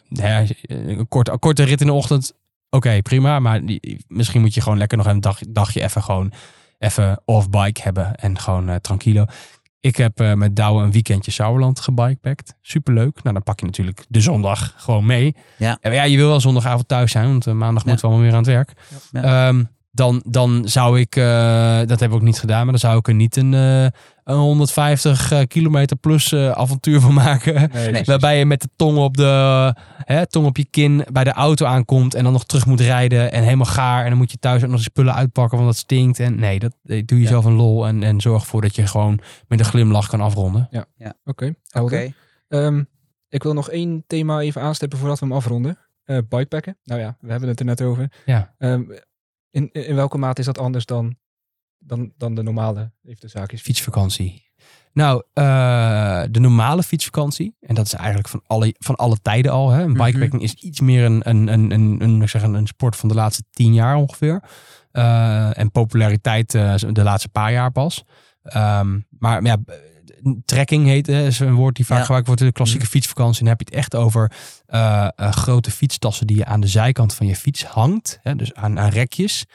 [0.10, 2.34] hè, een, kort, een korte rit in de ochtend.
[2.70, 3.40] Oké, prima.
[3.40, 6.32] Maar die, misschien moet je gewoon lekker nog een dag, dagje even gewoon
[6.84, 9.26] even off-bike hebben en gewoon eh tranquilo.
[9.80, 12.56] Ik heb eh, met Douwe een weekendje Sauerland gebikepackt.
[12.62, 13.24] Superleuk.
[13.24, 15.36] Nou, dan pak je natuurlijk de zondag gewoon mee.
[15.58, 15.78] Ja.
[15.82, 17.90] En ja, je wil wel zondagavond thuis zijn, want eh, maandag Ja.
[17.90, 18.74] moeten we allemaal weer aan het werk.
[19.12, 19.48] Ja.
[19.48, 21.16] Ehm, dan, dan zou ik,
[21.88, 23.54] dat heb ik ook niet gedaan, maar dan zou ik er niet een,
[24.24, 27.54] een 150 eh, kilometer plus eh, avontuur van maken.
[27.54, 27.90] Nee, Nee.
[27.90, 28.08] precies.
[28.08, 31.66] Waarbij je met de tong op, de, hè, tong op je kin bij de auto
[31.66, 34.04] aankomt en dan nog terug moet rijden en helemaal gaar.
[34.04, 36.20] En dan moet je thuis ook nog de spullen uitpakken, want dat stinkt.
[36.20, 39.20] En nee, dat eh, doe jezelf een lol en, en zorg ervoor dat je gewoon
[39.48, 40.70] met een glimlach kan afronden.
[40.72, 41.54] Oké, Oké.
[41.68, 42.14] helder.
[42.48, 42.84] Ehm,
[43.30, 45.78] ik wil nog één thema even aanstippen voordat we hem afronden.
[46.04, 46.78] Eh bikepacken.
[46.84, 48.12] Nou ja, we hebben het er net over.
[48.26, 48.54] Ja.
[48.58, 48.84] Ehm,
[49.50, 51.16] in, in welke mate is dat anders dan,
[51.86, 53.62] dan, dan de normale liefdeszaakjes?
[53.62, 54.52] Fietsvakantie.
[54.94, 55.44] Nou, eh,
[56.32, 59.70] de normale fietsvakantie, en dat is eigenlijk van alle, van alle tijden al.
[59.70, 59.82] Hè.
[59.84, 60.04] Een Mhm.
[60.06, 63.10] bikepacking is iets meer een, een, een, een, een, ik zeg een, een sport van
[63.10, 64.44] de laatste tien jaar ongeveer.
[64.92, 68.04] Eh, en populariteit eh, de laatste paar jaar pas.
[68.44, 69.58] Ehm, maar ja,
[70.46, 72.04] trekking heet, is een woord die vaak Ja.
[72.04, 73.40] gebruikt wordt in de klassieke fietsvakantie.
[73.40, 74.32] Dan heb je het echt over
[75.18, 78.20] grote fietstassen die je aan de zijkant van je fiets hangt.
[78.22, 79.46] Hè, dus aan, aan rekjes.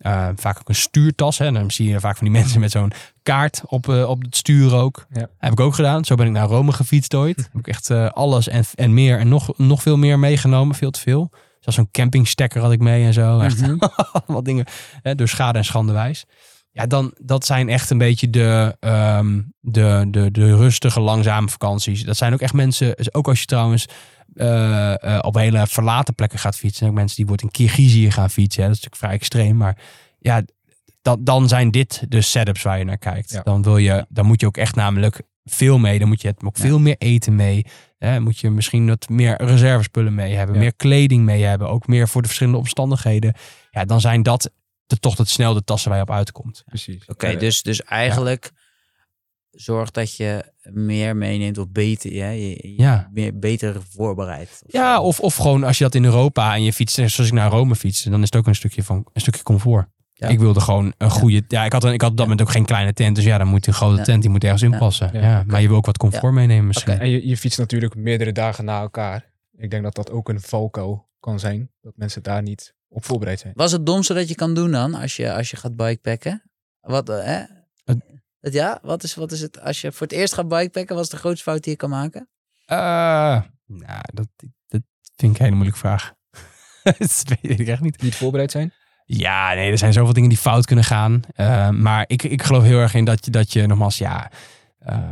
[0.00, 1.38] Eh, vaak ook een stuurtas.
[1.38, 1.46] Hè.
[1.46, 2.92] En dan zie je vaak van die mensen met zo'n
[3.22, 5.06] kaart op, eh, op het stuur ook.
[5.12, 5.28] Ja.
[5.38, 6.04] Heb ik ook gedaan.
[6.04, 7.36] Zo ben ik naar Rome gefietst ooit.
[7.36, 10.74] Heb ik echt eh, alles en, en meer en nog, nog veel meer meegenomen.
[10.76, 11.30] Veel te veel.
[11.60, 13.40] Zelfs zo'n campingstekker had ik mee en zo.
[13.40, 13.76] Echt Mhm.
[14.12, 14.66] allemaal dingen.
[15.02, 16.24] Hè, door schade en schande wijs.
[16.72, 22.04] Ja, dan, dat zijn echt een beetje de, ehm, de, de, de rustige, langzame vakanties.
[22.04, 23.86] Dat zijn ook echt mensen, dus ook als je trouwens
[24.34, 26.86] eh, eh, op hele verlaten plekken gaat fietsen.
[26.88, 28.62] Ook mensen die wordt in Kirgizië gaan fietsen.
[28.62, 28.68] Hè.
[28.68, 29.56] Dat is natuurlijk vrij extreem.
[29.56, 29.78] Maar
[30.18, 30.42] ja,
[31.02, 33.30] dat, dan zijn dit de setups waar je naar kijkt.
[33.30, 33.42] Ja.
[33.42, 35.98] Dan, wil je, dan moet je ook echt namelijk veel mee.
[35.98, 36.62] Dan moet je het ook Ja.
[36.62, 37.66] veel meer eten mee.
[37.98, 38.20] Hè.
[38.20, 40.54] Moet je misschien wat meer reservespullen mee hebben.
[40.54, 40.60] Ja.
[40.60, 41.68] Meer kleding mee hebben.
[41.68, 43.34] Ook meer voor de verschillende omstandigheden.
[43.70, 44.50] Ja, dan zijn dat
[44.86, 46.62] de, toch het snel de tassen waar je op uitkomt.
[46.66, 47.04] Precies.
[47.06, 48.52] Oké, dus, dus eigenlijk
[49.50, 53.08] zorgt dat je meer meeneemt of beter, ja, je, je Ja.
[53.12, 54.62] meer, beter voorbereid.
[54.66, 57.50] Ja, of, of gewoon als je dat in Europa en je fietst, zoals ik naar
[57.50, 59.86] Rome fiets, dan is het ook een stukje van een stukje comfort.
[60.12, 60.28] Ja.
[60.28, 61.42] Ik wilde gewoon een goede.
[61.48, 63.14] Ja, ik had, een, ik had op dat moment ook geen kleine tent.
[63.16, 64.02] Dus ja, dan moet een grote Ja.
[64.04, 64.78] tent, die moet ergens in Ja.
[64.78, 65.10] passen.
[65.12, 65.20] Ja.
[65.20, 66.92] Ja, maar je wil ook wat comfort meenemen misschien.
[66.92, 67.02] Oké.
[67.02, 69.30] En je, je fietst natuurlijk meerdere dagen na elkaar.
[69.56, 71.70] Ik denk dat dat ook een valkuil kan zijn.
[71.80, 73.52] Dat mensen daar niet op voorbereid zijn.
[73.56, 76.42] Wat is het domste dat je kan doen dan als je, als je gaat bikepacken?
[76.80, 77.42] Wat, eh, hè?
[78.40, 79.60] Ja, wat is, wat is het?
[79.60, 81.90] Als je voor het eerst gaat bikepacken, wat is de grootste fout die je kan
[81.90, 82.28] maken?
[82.64, 84.28] Eh, nou, dat,
[84.68, 84.82] dat
[85.16, 86.12] vind ik een hele moeilijke vraag.
[86.98, 88.02] dat weet ik echt niet.
[88.02, 88.72] Niet voorbereid zijn.
[89.04, 91.22] Ja, nee, er zijn zoveel dingen die fout kunnen gaan.
[91.34, 94.30] Eh, maar ik, ik geloof heel erg in dat je, dat je nogmaals, ja,
[94.78, 95.08] eh,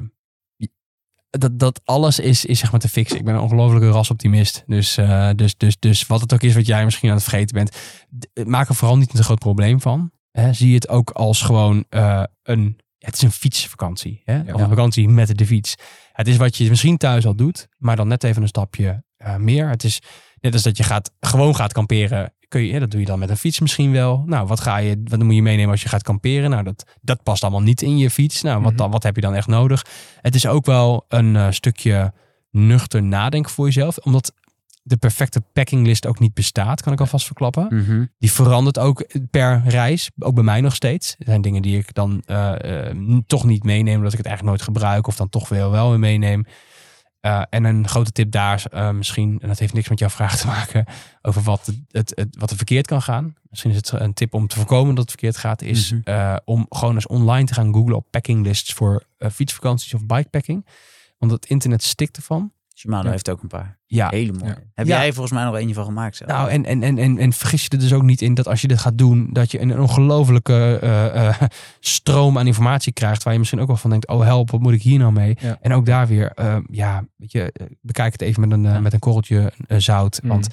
[1.30, 3.18] dat, dat alles is, is zeg maar te fixen.
[3.18, 4.62] Ik ben een ongelofelijke rasoptimist.
[4.66, 7.54] Dus, eh, dus, dus, dus wat het ook is wat jij misschien aan het vergeten
[7.54, 7.76] bent,
[8.48, 10.10] maak er vooral niet een te groot probleem van.
[10.30, 14.22] Hè, zie het ook als gewoon eh, een, het is een fietsvakantie.
[14.24, 14.40] Hè?
[14.54, 15.74] Of een vakantie met de fiets.
[16.12, 19.36] Het is wat je misschien thuis al doet, maar dan net even een stapje eh,
[19.36, 19.68] meer.
[19.68, 20.00] Het is
[20.40, 22.32] net als dat je gaat, gewoon gaat kamperen.
[22.48, 24.22] Kun je, dat doe je dan met een fiets misschien wel.
[24.26, 26.50] Nou, wat, ga je, wat moet je meenemen als je gaat kamperen?
[26.50, 28.42] Nou, dat, dat past allemaal niet in je fiets.
[28.42, 28.76] Nou, wat, Mhm.
[28.80, 29.84] dan, wat heb je dan echt nodig?
[30.20, 32.12] Het is ook wel een eh, stukje
[32.50, 33.96] nuchter nadenken voor jezelf.
[33.98, 34.32] Omdat
[34.88, 37.68] de perfecte packinglist ook niet bestaat, kan ik alvast verklappen.
[38.18, 40.10] Die verandert ook per reis.
[40.18, 41.14] Ook bij mij nog steeds.
[41.18, 43.96] Er zijn dingen die ik dan eh, eh, toch niet meeneem.
[43.96, 45.06] Omdat ik het eigenlijk nooit gebruik.
[45.06, 46.44] Of dan toch weer wel weer meeneem.
[47.20, 50.36] Eh, en een grote tip daar is misschien, en dat heeft niks met jouw vraag
[50.36, 50.84] te maken,
[51.22, 53.34] over wat, het, het, het- wat er verkeerd kan gaan.
[53.50, 56.36] Misschien is het een tip om te voorkomen dat het verkeerd gaat, is Mhm.
[56.44, 60.66] om gewoon eens online te gaan googlen op packinglists voor fietsvakanties of bikepacking.
[61.18, 62.52] Want het internet stikt ervan.
[62.78, 63.10] Shimano Ja.
[63.10, 63.78] heeft ook een paar.
[63.86, 64.44] Ja, Hele mooie.
[64.50, 64.56] Ja.
[64.74, 64.98] Heb Ja.
[64.98, 66.30] jij volgens mij nog eentje van gemaakt zelf?
[66.30, 68.60] Nou, en, en, en, en, en vergis je er dus ook niet in dat als
[68.60, 71.40] je dit gaat doen, dat je een ongelofelijke eh, eh,
[71.80, 73.22] stroom aan informatie krijgt.
[73.22, 75.36] Waar je misschien ook wel van denkt, oh help, wat moet ik hier nou mee?
[75.40, 75.58] Ja.
[75.60, 78.80] En ook daar weer, eh, ja, weet je, bekijk het even met een, Ja.
[78.80, 80.20] met een korreltje zout.
[80.22, 80.28] Mm.
[80.28, 80.48] Want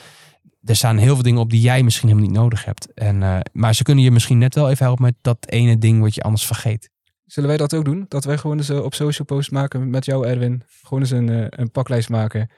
[0.63, 2.93] er staan heel veel dingen op die jij misschien helemaal niet nodig hebt.
[2.93, 6.01] En, eh, maar ze kunnen je misschien net wel even helpen met dat ene ding
[6.01, 6.89] wat je anders vergeet.
[7.25, 8.05] Zullen wij dat ook doen?
[8.07, 10.63] Dat wij gewoon eens eh, op social post maken met jou, Erwin.
[10.83, 12.49] Gewoon eens een, eh, een paklijst maken.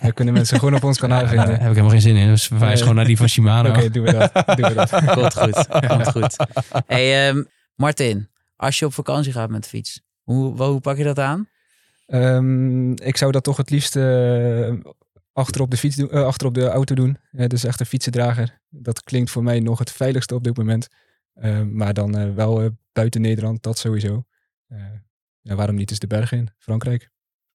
[0.00, 1.46] Dan kunnen mensen gewoon op ons kanaal Ja, vinden.
[1.46, 2.26] Daar heb ik helemaal geen zin in.
[2.28, 2.80] Dus verwijs Nee.
[2.80, 3.68] gewoon naar die van Shimano.
[3.70, 4.32] Oké, doen we dat.
[4.56, 4.90] Doen we dat.
[5.18, 5.86] Komt goed.
[5.86, 6.36] Komt goed.
[6.86, 7.42] Hey, ehm,
[7.74, 11.48] Martin, als je op vakantie gaat met de fiets, hoe, hoe pak je dat aan?
[12.06, 14.72] Ehm, ik zou dat toch het liefst eh,
[15.32, 17.18] achter, op de fiets doen, achter op de auto doen.
[17.30, 18.58] Dus echt een fietsendrager.
[18.70, 20.88] Dat klinkt voor mij nog het veiligste op dit moment.
[21.34, 24.24] Ehm, maar dan eh, wel eh, buiten Nederland, dat sowieso.
[24.68, 24.78] Eh,
[25.40, 27.10] ja, waarom niet eens de bergen in Frankrijk?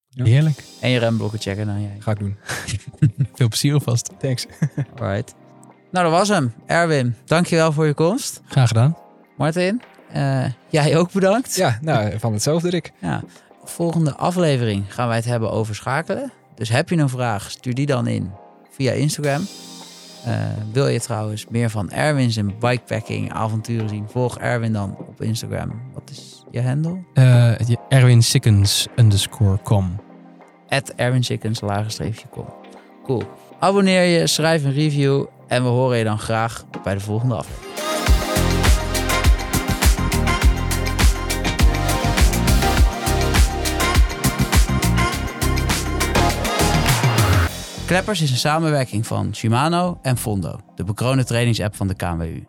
[0.08, 0.64] Heerlijk.
[0.80, 1.96] En je remblokken checken dan jij.
[1.98, 2.36] Ga ik doen.
[3.34, 4.10] Veel plezier alvast.
[4.18, 4.46] Thanks.
[5.00, 5.34] Alright.
[5.90, 6.52] Nou, dat was hem.
[6.66, 8.40] Erwin, dankjewel voor je komst.
[8.46, 8.96] Graag gedaan.
[9.36, 11.54] Martin, eh, jij ook bedankt.
[11.54, 12.92] Ja, nou, van hetzelfde, Rick.
[13.00, 13.22] Ja.
[13.64, 16.32] Volgende aflevering gaan wij het hebben over schakelen.
[16.54, 18.30] Dus heb je een vraag, stuur die dan in
[18.70, 19.46] via Instagram.
[20.24, 20.34] Eh,
[20.72, 24.06] wil je trouwens meer van Erwin's en bikepacking avonturen zien?
[24.08, 25.82] Volg Erwin dan op Instagram.
[25.94, 26.98] Wat is je handle?
[27.14, 30.00] Eh, Erwin Sikkens underscore com.
[30.68, 31.24] At Erwin
[31.60, 32.46] lagerstreepje kom.
[33.04, 33.22] Cool.
[33.58, 37.89] Abonneer je, schrijf een review en we horen je dan graag bij de volgende aflevering.
[47.90, 52.44] Kleppers is een samenwerking van Shimano en Fondo, de bekroonde trainingsapp van de KNWU.